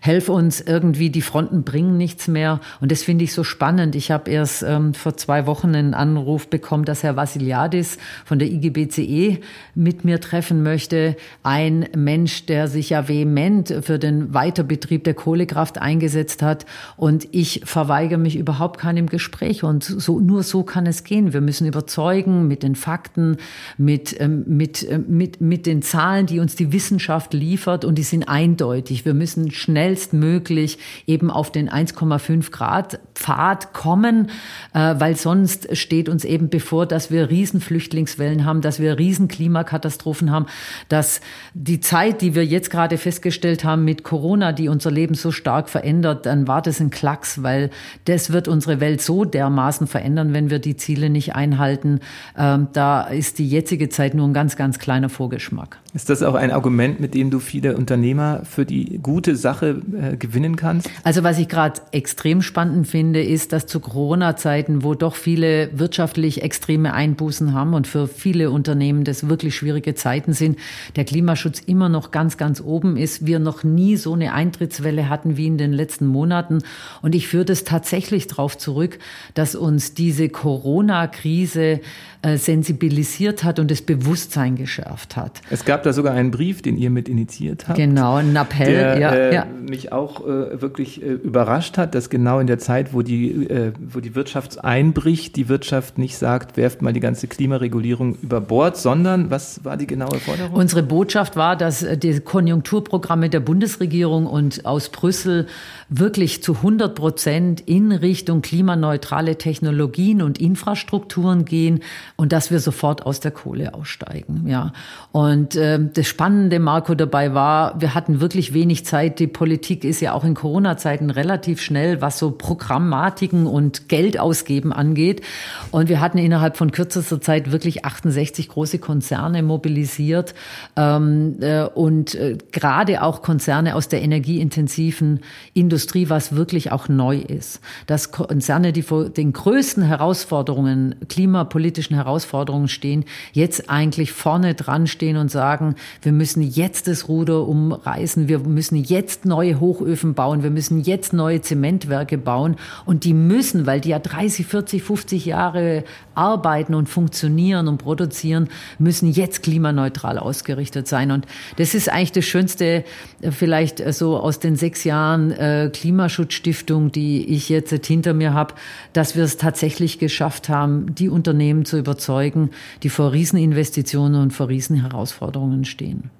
helf 0.00 0.28
uns 0.28 0.61
irgendwie, 0.61 1.11
die 1.11 1.22
Fronten 1.22 1.62
bringen 1.62 1.96
nichts 1.96 2.28
mehr. 2.28 2.61
Und 2.80 2.92
das 2.92 3.02
finde 3.02 3.24
ich 3.24 3.32
so 3.32 3.44
spannend. 3.44 3.94
Ich 3.94 4.11
habe 4.11 4.30
erst 4.30 4.62
ähm, 4.62 4.94
vor 4.94 5.16
zwei 5.16 5.46
Wochen 5.46 5.74
einen 5.74 5.94
Anruf 5.94 6.48
bekommen, 6.48 6.84
dass 6.84 7.02
Herr 7.02 7.16
Vassiliadis 7.16 7.98
von 8.24 8.38
der 8.38 8.48
IGBCE 8.48 9.38
mit 9.74 10.04
mir 10.04 10.20
treffen 10.20 10.62
möchte. 10.62 11.16
Ein 11.42 11.88
Mensch, 11.96 12.46
der 12.46 12.68
sich 12.68 12.90
ja 12.90 13.08
vehement 13.08 13.74
für 13.82 13.98
den 13.98 14.34
Weiterbetrieb 14.34 15.04
der 15.04 15.14
Kohlekraft 15.14 15.78
eingesetzt 15.78 16.42
hat. 16.42 16.66
Und 16.96 17.28
ich 17.32 17.62
verweigere 17.64 18.18
mich 18.18 18.37
überhaupt 18.37 18.78
keinem 18.80 19.06
Gespräch. 19.06 19.64
Und 19.64 19.84
so, 19.84 20.20
nur 20.20 20.42
so 20.42 20.62
kann 20.62 20.87
es 20.87 21.04
gehen. 21.04 21.32
Wir 21.32 21.40
müssen 21.40 21.66
überzeugen 21.66 22.48
mit 22.48 22.62
den 22.62 22.74
Fakten, 22.74 23.37
mit, 23.76 24.18
ähm, 24.20 24.44
mit, 24.46 24.88
äh, 24.88 24.98
mit, 24.98 25.40
mit 25.40 25.66
den 25.66 25.82
Zahlen, 25.82 26.26
die 26.26 26.40
uns 26.40 26.56
die 26.56 26.72
Wissenschaft 26.72 27.34
liefert. 27.34 27.84
Und 27.84 27.96
die 27.96 28.02
sind 28.02 28.28
eindeutig. 28.28 29.04
Wir 29.04 29.14
müssen 29.14 29.50
schnell 29.50 29.88
schnellstmöglich 29.88 30.79
eben 31.07 31.31
auf 31.31 31.51
den 31.51 31.70
1,5 31.70 32.51
Grad 32.51 33.01
Pfad 33.14 33.72
kommen, 33.72 34.31
äh, 34.74 34.94
weil 34.98 35.16
sonst 35.16 35.77
steht 35.77 36.09
uns 36.09 36.24
eben 36.24 36.51
bevor, 36.51 36.87
dass 36.87 37.11
wir 37.11 37.31
Riesenflüchtlingswellen 37.31 38.44
haben, 38.44 38.61
dass 38.61 38.81
wir 38.81 38.98
Riesenklimakatastrophen 38.98 40.31
haben, 40.31 40.46
dass 40.88 41.20
die 41.55 41.81
Zeit, 41.81 42.20
die 42.20 42.35
wir 42.35 42.44
jetzt 42.44 42.70
gerade 42.70 42.98
festgestellt 42.98 43.64
haben 43.64 43.85
mit 43.85 44.05
Corona, 44.05 44.53
die 44.53 44.68
unser 44.68 44.90
Leben 44.90 45.14
so 45.14 45.33
stark 45.33 45.68
verändert, 45.68 46.27
dann 46.27 46.46
war 46.46 46.62
das 46.62 46.81
ein 46.81 46.90
Klacks, 46.90 47.42
weil 47.42 47.70
das 48.05 48.33
wird 48.33 48.46
unsere 48.46 48.81
Welt 48.81 49.01
so 49.01 49.24
dermaßen 49.24 49.87
verändern, 49.87 50.33
wenn 50.35 50.51
wir 50.51 50.59
die 50.59 50.77
Ziele 50.77 51.11
nicht 51.11 51.35
einhalten. 51.35 52.01
Ähm, 52.37 52.68
da 52.72 53.03
ist 53.03 53.38
die 53.38 53.48
jetzige 53.48 53.88
Zeit 53.88 54.14
nur 54.14 54.29
ein 54.29 54.35
ganz, 54.35 54.57
ganz 54.57 54.79
kleiner 54.79 55.09
Vorgeschmack. 55.09 55.79
Ist 55.94 56.11
das 56.11 56.22
auch 56.22 56.35
ein 56.35 56.51
Argument, 56.51 57.01
mit 57.01 57.14
dem 57.14 57.31
du 57.31 57.38
viele 57.38 57.74
Unternehmer 57.74 58.42
für 58.44 58.66
die 58.66 58.98
gute 59.03 59.37
Sache 59.37 59.81
äh, 59.98 60.16
gewinnen 60.18 60.57
kannst? 60.57 60.90
Also 61.03 61.24
was 61.24 61.38
ich 61.38 61.48
gerade 61.48 61.81
extrem 61.92 62.42
spannend 62.42 62.87
finde, 62.87 63.22
ist, 63.22 63.55
dass 63.55 63.66
zu 63.66 63.81
Corona-Zeiten, 63.81 64.83
wo 64.83 64.94
doch 64.94 65.14
viele 65.14 65.70
wirtschaftlich 65.79 66.42
extreme 66.42 66.92
Einbußen 66.92 67.55
haben 67.55 67.72
und 67.72 67.87
für 67.87 68.07
viele 68.07 68.51
Unternehmen 68.51 69.05
das 69.05 69.31
wirklich 69.31 69.57
schwierige 69.57 69.94
Zeiten 69.94 70.35
sind, 70.35 70.59
der 70.96 71.07
Klimaschutz 71.07 71.61
immer 71.61 71.88
noch 71.88 72.11
ganz, 72.11 72.37
ganz 72.37 72.61
oben 72.61 72.98
ist. 72.98 73.24
Wir 73.24 73.38
noch 73.38 73.64
nie 73.64 73.96
so 73.96 74.12
eine 74.12 74.35
Eintrittswelle 74.35 75.09
hatten 75.09 75.38
wie 75.38 75.46
in 75.46 75.57
den 75.57 75.72
letzten 75.72 76.07
Monaten. 76.07 76.59
Und 77.01 77.14
ich 77.14 77.29
führe 77.29 77.46
das 77.46 77.64
tatsächlich 77.64 78.27
darauf 78.27 78.59
zurück, 78.59 78.98
dass 79.33 79.55
uns 79.55 79.94
diese 79.94 80.29
Corona-Krise 80.29 81.81
äh, 82.20 82.37
sensibilisiert 82.37 83.44
hat 83.44 83.59
und 83.61 83.70
das 83.70 83.81
Bewusstsein 83.81 84.57
geschärft 84.57 85.16
hat. 85.16 85.40
Es 85.51 85.64
gab 85.64 85.77
da 85.82 85.92
sogar 85.92 86.14
einen 86.14 86.30
Brief, 86.30 86.62
den 86.62 86.76
ihr 86.76 86.90
mit 86.90 87.08
initiiert 87.08 87.68
habt. 87.68 87.78
Genau, 87.78 88.16
ein 88.16 88.34
Appell, 88.36 88.66
der, 88.66 88.98
ja, 88.98 89.10
äh, 89.10 89.34
ja. 89.34 89.46
mich 89.46 89.92
auch 89.92 90.26
äh, 90.26 90.60
wirklich 90.60 91.02
überrascht 91.02 91.78
hat, 91.78 91.94
dass 91.94 92.10
genau 92.10 92.40
in 92.40 92.46
der 92.46 92.58
Zeit, 92.58 92.92
wo 92.92 93.02
die, 93.02 93.48
wo 93.80 94.00
die 94.00 94.14
Wirtschaft 94.14 94.64
einbricht, 94.64 95.36
die 95.36 95.48
Wirtschaft 95.48 95.98
nicht 95.98 96.16
sagt, 96.16 96.56
werft 96.56 96.82
mal 96.82 96.92
die 96.92 97.00
ganze 97.00 97.26
Klimaregulierung 97.26 98.16
über 98.22 98.40
Bord, 98.40 98.76
sondern 98.76 99.30
was 99.30 99.64
war 99.64 99.76
die 99.76 99.86
genaue 99.86 100.18
Forderung? 100.18 100.54
Unsere 100.54 100.82
Botschaft 100.82 101.36
war, 101.36 101.56
dass 101.56 101.82
äh, 101.82 101.96
die 101.96 102.20
Konjunkturprogramme 102.20 103.30
der 103.30 103.40
Bundesregierung 103.40 104.26
und 104.26 104.64
aus 104.64 104.88
Brüssel 104.88 105.46
wirklich 105.88 106.42
zu 106.42 106.56
100 106.56 106.94
Prozent 106.94 107.60
in 107.60 107.92
Richtung 107.92 108.42
klimaneutrale 108.42 109.36
Technologien 109.36 110.22
und 110.22 110.38
Infrastrukturen 110.38 111.44
gehen 111.44 111.80
und 112.16 112.32
dass 112.32 112.50
wir 112.50 112.60
sofort 112.60 113.06
aus 113.06 113.20
der 113.20 113.30
Kohle 113.30 113.74
aussteigen. 113.74 114.44
Ja. 114.46 114.72
Und 115.12 115.56
äh, 115.74 115.78
das 115.92 116.07
Spannende, 116.07 116.59
Marco, 116.59 116.94
dabei 116.94 117.35
war, 117.35 117.81
wir 117.81 117.94
hatten 117.94 118.20
wirklich 118.20 118.54
wenig 118.54 118.85
Zeit. 118.85 119.18
Die 119.18 119.26
Politik 119.26 119.85
ist 119.85 120.00
ja 120.00 120.12
auch 120.12 120.24
in 120.24 120.35
Corona-Zeiten 120.35 121.11
relativ 121.11 121.61
schnell, 121.61 122.00
was 122.00 122.18
so 122.18 122.31
Programmatiken 122.31 123.46
und 123.46 123.88
Geld 123.88 124.18
ausgeben 124.18 124.72
angeht. 124.72 125.22
Und 125.70 125.88
wir 125.88 126.00
hatten 126.00 126.18
innerhalb 126.18 126.57
von 126.57 126.72
kürzester 126.72 127.20
Zeit 127.20 127.52
wirklich 127.52 127.85
68 127.85 128.48
große 128.48 128.78
Konzerne 128.78 129.42
mobilisiert 129.42 130.35
ähm, 130.76 131.37
äh, 131.40 131.64
und 131.64 132.14
äh, 132.14 132.38
gerade 132.52 133.02
auch 133.02 133.22
Konzerne 133.22 133.74
aus 133.74 133.88
der 133.88 134.02
energieintensiven 134.02 135.20
Industrie, 135.54 136.09
was 136.09 136.35
wirklich 136.35 136.72
auch 136.72 136.88
neu 136.88 137.18
ist. 137.18 137.61
Dass 137.87 138.12
Konzerne, 138.12 138.72
die 138.72 138.83
vor 138.83 139.09
den 139.09 139.33
größten 139.33 139.83
Herausforderungen, 139.83 140.94
klimapolitischen 141.09 141.96
Herausforderungen 141.96 142.68
stehen, 142.68 143.04
jetzt 143.33 143.70
eigentlich 143.70 144.12
vorne 144.12 144.54
dran 144.54 144.87
stehen 144.87 145.16
und 145.16 145.31
sagen, 145.31 145.58
wir 146.03 146.12
müssen 146.12 146.42
jetzt 146.42 146.88
das 146.88 147.09
Ruder 147.09 147.47
umreißen, 147.47 148.29
wir 148.29 148.40
müssen 148.40 148.77
jetzt 148.77 149.25
neue 149.25 149.61
Hochöfen 149.61 150.14
bauen, 150.14 150.42
wir 150.42 150.51
müssen 150.51 150.81
jetzt 150.81 151.12
neue 151.12 151.40
Zementwerke 151.40 152.18
bauen 152.18 152.57
und 152.85 153.05
die 153.05 153.14
müssen, 153.14 153.66
weil 153.66 153.81
die 153.81 153.90
ja 153.90 153.99
30, 153.99 154.47
40, 154.47 154.83
50 154.83 155.27
Jahre 155.27 155.85
arbeiten 156.14 156.75
und 156.75 156.88
funktionieren 156.88 157.68
und 157.68 157.79
produzieren, 157.79 158.49
müssen 158.79 159.11
jetzt 159.11 159.42
klimaneutral 159.42 160.18
ausgerichtet 160.18 160.88
sein. 160.88 161.11
Und 161.11 161.27
das 161.57 161.75
ist 161.75 161.88
eigentlich 161.88 162.12
das 162.12 162.25
Schönste, 162.25 162.85
äh, 163.21 163.31
vielleicht 163.31 163.81
äh, 163.81 163.92
so 163.92 164.18
aus 164.18 164.40
den 164.40 164.57
sechs 164.57 164.85
Jahren 164.85 165.31
äh, 165.31 165.71
Klimaschutzstiftung, 165.73 166.92
die 166.92 167.25
ich 167.29 167.49
jetzt 167.49 167.87
hinter 167.87 168.14
mir 168.14 168.35
habe, 168.35 168.55
dass 168.92 169.16
wir 169.16 169.25
es 169.25 169.37
tatsächlich 169.37 169.99
geschafft 169.99 170.49
haben, 170.49 170.94
die 170.94 171.09
Unternehmen 171.09 171.64
zu 171.64 171.79
überzeugen, 171.79 172.51
die 172.83 172.88
vor 172.88 173.12
Rieseninvestitionen 173.12 174.21
und 174.21 174.33
vor 174.33 174.49
Riesenherausforderungen 174.49 175.47
stehen. 175.64 176.11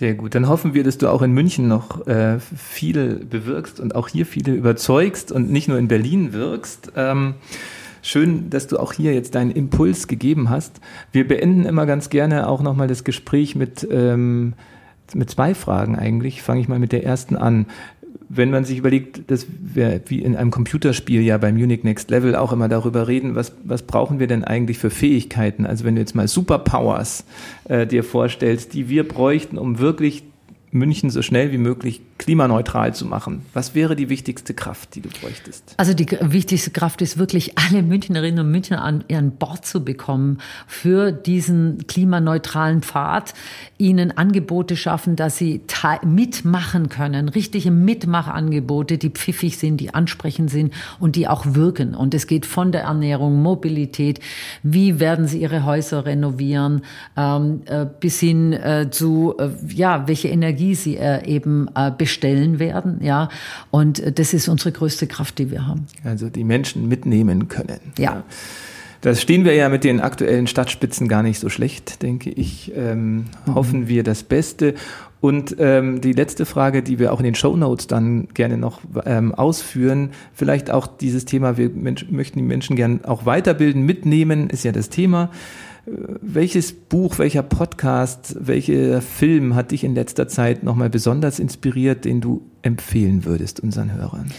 Sehr 0.00 0.14
gut. 0.14 0.34
Dann 0.34 0.48
hoffen 0.48 0.72
wir, 0.72 0.82
dass 0.82 0.96
du 0.96 1.08
auch 1.08 1.20
in 1.20 1.32
München 1.32 1.68
noch 1.68 2.06
äh, 2.06 2.38
viel 2.40 3.16
bewirkst 3.16 3.80
und 3.80 3.94
auch 3.94 4.08
hier 4.08 4.24
viele 4.24 4.54
überzeugst 4.54 5.30
und 5.30 5.50
nicht 5.50 5.68
nur 5.68 5.76
in 5.76 5.88
Berlin 5.88 6.32
wirkst. 6.32 6.92
Ähm, 6.96 7.34
schön, 8.00 8.48
dass 8.48 8.66
du 8.66 8.78
auch 8.78 8.94
hier 8.94 9.12
jetzt 9.12 9.34
deinen 9.34 9.50
Impuls 9.50 10.08
gegeben 10.08 10.48
hast. 10.48 10.80
Wir 11.12 11.28
beenden 11.28 11.66
immer 11.66 11.84
ganz 11.84 12.08
gerne 12.08 12.48
auch 12.48 12.62
nochmal 12.62 12.88
das 12.88 13.04
Gespräch 13.04 13.56
mit, 13.56 13.86
ähm, 13.90 14.54
mit 15.12 15.28
zwei 15.28 15.54
Fragen 15.54 15.98
eigentlich. 15.98 16.40
Fange 16.40 16.62
ich 16.62 16.68
mal 16.68 16.78
mit 16.78 16.92
der 16.92 17.04
ersten 17.04 17.36
an 17.36 17.66
wenn 18.32 18.50
man 18.50 18.64
sich 18.64 18.78
überlegt, 18.78 19.28
dass 19.28 19.46
wir 19.60 20.00
wie 20.06 20.22
in 20.22 20.36
einem 20.36 20.52
Computerspiel 20.52 21.20
ja 21.20 21.36
beim 21.36 21.56
Munich 21.56 21.82
Next 21.82 22.10
Level 22.10 22.36
auch 22.36 22.52
immer 22.52 22.68
darüber 22.68 23.08
reden, 23.08 23.34
was, 23.34 23.52
was 23.64 23.82
brauchen 23.82 24.20
wir 24.20 24.28
denn 24.28 24.44
eigentlich 24.44 24.78
für 24.78 24.90
Fähigkeiten? 24.90 25.66
Also 25.66 25.84
wenn 25.84 25.96
du 25.96 26.00
jetzt 26.00 26.14
mal 26.14 26.28
Superpowers 26.28 27.24
äh, 27.64 27.88
dir 27.88 28.04
vorstellst, 28.04 28.72
die 28.74 28.88
wir 28.88 29.06
bräuchten, 29.06 29.58
um 29.58 29.80
wirklich 29.80 30.22
München 30.70 31.10
so 31.10 31.22
schnell 31.22 31.50
wie 31.50 31.58
möglich 31.58 32.02
klimaneutral 32.20 32.94
zu 32.94 33.06
machen? 33.06 33.42
Was 33.54 33.74
wäre 33.74 33.96
die 33.96 34.10
wichtigste 34.10 34.52
Kraft, 34.52 34.94
die 34.94 35.00
du 35.00 35.08
bräuchtest? 35.08 35.74
Also 35.78 35.94
die 35.94 36.06
wichtigste 36.20 36.70
Kraft 36.70 37.00
ist 37.00 37.16
wirklich, 37.16 37.56
alle 37.58 37.82
Münchnerinnen 37.82 38.44
und 38.44 38.52
Münchner 38.52 38.84
an 38.84 39.04
ihren 39.08 39.32
Bord 39.32 39.64
zu 39.64 39.82
bekommen 39.82 40.38
für 40.66 41.12
diesen 41.12 41.86
klimaneutralen 41.86 42.82
Pfad, 42.82 43.32
ihnen 43.78 44.16
Angebote 44.16 44.76
schaffen, 44.76 45.16
dass 45.16 45.38
sie 45.38 45.62
mitmachen 46.04 46.90
können, 46.90 47.30
richtige 47.30 47.70
Mitmachangebote, 47.70 48.98
die 48.98 49.08
pfiffig 49.08 49.56
sind, 49.56 49.78
die 49.78 49.94
ansprechend 49.94 50.50
sind 50.50 50.74
und 50.98 51.16
die 51.16 51.26
auch 51.26 51.46
wirken. 51.54 51.94
Und 51.94 52.12
es 52.12 52.26
geht 52.26 52.44
von 52.44 52.70
der 52.70 52.82
Ernährung, 52.82 53.40
Mobilität, 53.42 54.20
wie 54.62 55.00
werden 55.00 55.26
sie 55.26 55.40
ihre 55.40 55.64
Häuser 55.64 56.04
renovieren, 56.04 56.82
ähm, 57.16 57.62
äh, 57.64 57.86
bis 57.98 58.20
hin 58.20 58.52
äh, 58.52 58.88
zu, 58.90 59.34
äh, 59.38 59.48
ja, 59.74 60.06
welche 60.06 60.28
Energie 60.28 60.74
sie 60.74 60.98
äh, 60.98 61.24
eben 61.26 61.68
äh, 61.74 61.90
bestellen 62.10 62.58
werden. 62.58 62.98
Ja, 63.02 63.28
und 63.70 64.00
äh, 64.00 64.12
das 64.12 64.34
ist 64.34 64.48
unsere 64.48 64.72
größte 64.72 65.06
Kraft, 65.06 65.38
die 65.38 65.50
wir 65.50 65.66
haben. 65.66 65.86
Also 66.04 66.28
die 66.28 66.44
Menschen 66.44 66.88
mitnehmen 66.88 67.48
können. 67.48 67.80
Ja. 67.98 68.24
Das 69.00 69.22
stehen 69.22 69.44
wir 69.44 69.54
ja 69.54 69.70
mit 69.70 69.84
den 69.84 70.00
aktuellen 70.00 70.46
Stadtspitzen 70.46 71.08
gar 71.08 71.22
nicht 71.22 71.38
so 71.38 71.48
schlecht, 71.48 72.02
denke 72.02 72.30
ich. 72.30 72.72
Ähm, 72.74 73.26
mhm. 73.46 73.54
Hoffen 73.54 73.88
wir 73.88 74.02
das 74.02 74.24
Beste. 74.24 74.74
Und 75.20 75.56
ähm, 75.58 76.00
die 76.00 76.12
letzte 76.12 76.46
Frage, 76.46 76.82
die 76.82 76.98
wir 76.98 77.12
auch 77.12 77.18
in 77.18 77.24
den 77.24 77.34
Show 77.34 77.54
Notes 77.56 77.86
dann 77.86 78.28
gerne 78.28 78.56
noch 78.56 78.80
ähm, 79.04 79.34
ausführen, 79.34 80.10
vielleicht 80.32 80.70
auch 80.70 80.86
dieses 80.86 81.26
Thema, 81.26 81.58
wir 81.58 81.70
möchten 81.70 82.38
die 82.38 82.44
Menschen 82.44 82.74
gerne 82.74 83.00
auch 83.04 83.26
weiterbilden, 83.26 83.82
mitnehmen, 83.82 84.48
ist 84.48 84.64
ja 84.64 84.72
das 84.72 84.88
Thema. 84.88 85.30
Welches 85.86 86.72
Buch, 86.72 87.18
welcher 87.18 87.42
Podcast, 87.42 88.36
welcher 88.38 89.02
Film 89.02 89.54
hat 89.54 89.72
dich 89.72 89.84
in 89.84 89.94
letzter 89.94 90.28
Zeit 90.28 90.62
nochmal 90.62 90.88
besonders 90.88 91.38
inspiriert, 91.38 92.04
den 92.04 92.20
du 92.20 92.42
empfehlen 92.62 93.24
würdest 93.24 93.60
unseren 93.60 93.92
Hörern? 93.92 94.30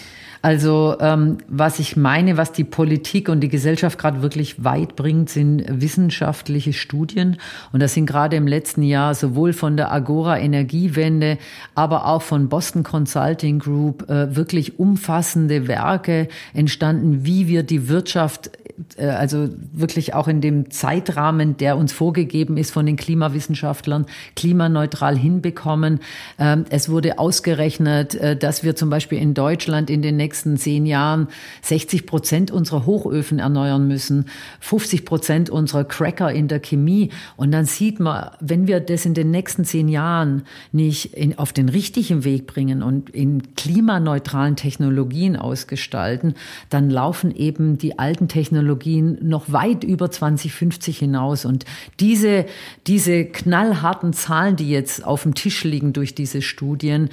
Also 0.41 0.95
ähm, 0.99 1.37
was 1.47 1.77
ich 1.77 1.95
meine, 1.95 2.35
was 2.35 2.51
die 2.51 2.63
Politik 2.63 3.29
und 3.29 3.41
die 3.41 3.49
Gesellschaft 3.49 3.99
gerade 3.99 4.23
wirklich 4.23 4.63
weit 4.63 4.95
bringt, 4.95 5.29
sind 5.29 5.63
wissenschaftliche 5.67 6.73
Studien. 6.73 7.37
Und 7.71 7.81
das 7.81 7.93
sind 7.93 8.07
gerade 8.07 8.37
im 8.37 8.47
letzten 8.47 8.81
Jahr 8.81 9.13
sowohl 9.13 9.53
von 9.53 9.77
der 9.77 9.91
Agora 9.91 10.39
Energiewende, 10.39 11.37
aber 11.75 12.07
auch 12.07 12.23
von 12.23 12.49
Boston 12.49 12.83
Consulting 12.83 13.59
Group 13.59 14.09
äh, 14.09 14.35
wirklich 14.35 14.79
umfassende 14.79 15.67
Werke 15.67 16.27
entstanden, 16.53 17.23
wie 17.23 17.47
wir 17.47 17.61
die 17.61 17.87
Wirtschaft 17.87 18.49
äh, 18.97 19.05
also 19.05 19.49
wirklich 19.73 20.15
auch 20.15 20.27
in 20.27 20.41
dem 20.41 20.71
Zeitrahmen, 20.71 21.57
der 21.57 21.77
uns 21.77 21.93
vorgegeben 21.93 22.57
ist 22.57 22.71
von 22.71 22.85
den 22.85 22.95
Klimawissenschaftlern, 22.95 24.07
klimaneutral 24.35 25.15
hinbekommen. 25.15 25.99
Ähm, 26.39 26.65
es 26.69 26.89
wurde 26.89 27.19
ausgerechnet, 27.19 28.15
äh, 28.15 28.35
dass 28.35 28.63
wir 28.63 28.75
zum 28.75 28.89
Beispiel 28.89 29.19
in 29.19 29.35
Deutschland 29.35 29.89
in 29.89 30.01
den 30.01 30.17
nächsten 30.17 30.30
zehn 30.33 30.85
Jahren 30.85 31.27
60 31.61 32.05
Prozent 32.05 32.51
unserer 32.51 32.85
Hochöfen 32.85 33.39
erneuern 33.39 33.87
müssen, 33.87 34.25
50 34.59 35.05
Prozent 35.05 35.49
unserer 35.49 35.83
Cracker 35.83 36.31
in 36.31 36.47
der 36.47 36.59
Chemie. 36.59 37.09
Und 37.37 37.51
dann 37.51 37.65
sieht 37.65 37.99
man, 37.99 38.31
wenn 38.39 38.67
wir 38.67 38.79
das 38.79 39.05
in 39.05 39.13
den 39.13 39.31
nächsten 39.31 39.65
zehn 39.65 39.87
Jahren 39.87 40.43
nicht 40.71 41.13
in, 41.13 41.37
auf 41.37 41.53
den 41.53 41.69
richtigen 41.69 42.23
Weg 42.23 42.47
bringen 42.47 42.83
und 42.83 43.09
in 43.09 43.55
klimaneutralen 43.55 44.55
Technologien 44.55 45.35
ausgestalten, 45.35 46.35
dann 46.69 46.89
laufen 46.89 47.31
eben 47.35 47.77
die 47.77 47.99
alten 47.99 48.27
Technologien 48.27 49.17
noch 49.21 49.51
weit 49.51 49.83
über 49.83 50.09
2050 50.09 50.97
hinaus. 50.99 51.45
Und 51.45 51.65
diese, 51.99 52.45
diese 52.87 53.25
knallharten 53.25 54.13
Zahlen, 54.13 54.55
die 54.55 54.69
jetzt 54.69 55.05
auf 55.05 55.23
dem 55.23 55.35
Tisch 55.35 55.63
liegen 55.63 55.93
durch 55.93 56.15
diese 56.15 56.41
Studien, 56.41 57.09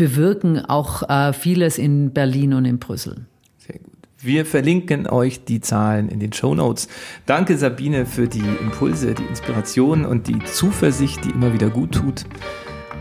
bewirken 0.00 0.64
auch 0.64 1.10
äh, 1.10 1.34
vieles 1.34 1.76
in 1.76 2.14
Berlin 2.14 2.54
und 2.54 2.64
in 2.64 2.78
Brüssel. 2.78 3.26
Sehr 3.58 3.78
gut. 3.78 3.92
Wir 4.18 4.46
verlinken 4.46 5.06
euch 5.06 5.44
die 5.44 5.60
Zahlen 5.60 6.08
in 6.08 6.20
den 6.20 6.32
Show 6.32 6.54
Notes. 6.54 6.88
Danke 7.26 7.58
Sabine 7.58 8.06
für 8.06 8.26
die 8.26 8.42
Impulse, 8.62 9.12
die 9.12 9.24
Inspiration 9.24 10.06
und 10.06 10.26
die 10.26 10.38
Zuversicht, 10.44 11.22
die 11.26 11.30
immer 11.30 11.52
wieder 11.52 11.68
gut 11.68 11.92
tut. 11.92 12.24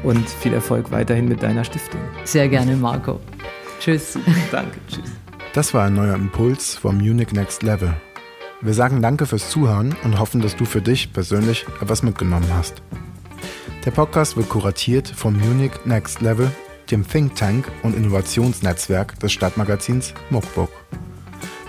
Und 0.04 0.30
viel 0.30 0.54
Erfolg 0.54 0.92
weiterhin 0.92 1.30
mit 1.30 1.42
deiner 1.42 1.64
Stiftung. 1.64 2.02
Sehr 2.26 2.50
gerne, 2.50 2.76
Marco. 2.76 3.22
Tschüss. 3.80 4.20
Danke, 4.52 4.78
tschüss. 4.90 5.10
Das 5.54 5.74
war 5.74 5.86
ein 5.86 5.94
neuer 5.94 6.16
Impuls 6.16 6.76
vom 6.76 6.98
Munich 6.98 7.32
Next 7.32 7.64
Level. 7.64 7.94
Wir 8.62 8.74
sagen 8.74 9.02
danke 9.02 9.26
fürs 9.26 9.50
Zuhören 9.50 9.96
und 10.04 10.20
hoffen, 10.20 10.42
dass 10.42 10.58
du 10.58 10.66
für 10.66 10.82
dich 10.82 11.14
persönlich 11.14 11.66
etwas 11.82 12.04
mitgenommen 12.04 12.54
hast. 12.54 12.82
Der 13.86 13.92
Podcast 13.92 14.36
wird 14.36 14.50
kuratiert 14.50 15.08
vom 15.08 15.38
Munich 15.40 15.72
Next 15.86 16.20
Level, 16.20 16.52
dem 16.92 17.08
Think 17.08 17.36
Tank 17.36 17.72
und 17.84 17.96
Innovationsnetzwerk 17.96 19.20
des 19.20 19.32
Stadtmagazins 19.32 20.14
Muckbook. 20.30 20.72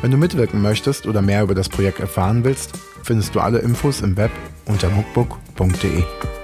Wenn 0.01 0.11
du 0.11 0.17
mitwirken 0.17 0.63
möchtest 0.63 1.07
oder 1.07 1.21
mehr 1.21 1.43
über 1.43 1.55
das 1.55 1.69
Projekt 1.69 2.01
erfahren 2.01 2.45
willst, 2.45 2.73
findest 3.03 3.35
du 3.35 3.41
alle 3.41 3.59
Infos 3.59 4.01
im 4.01 4.17
Web 4.17 4.31
unter 4.67 4.89
muckbook.de. 4.91 6.40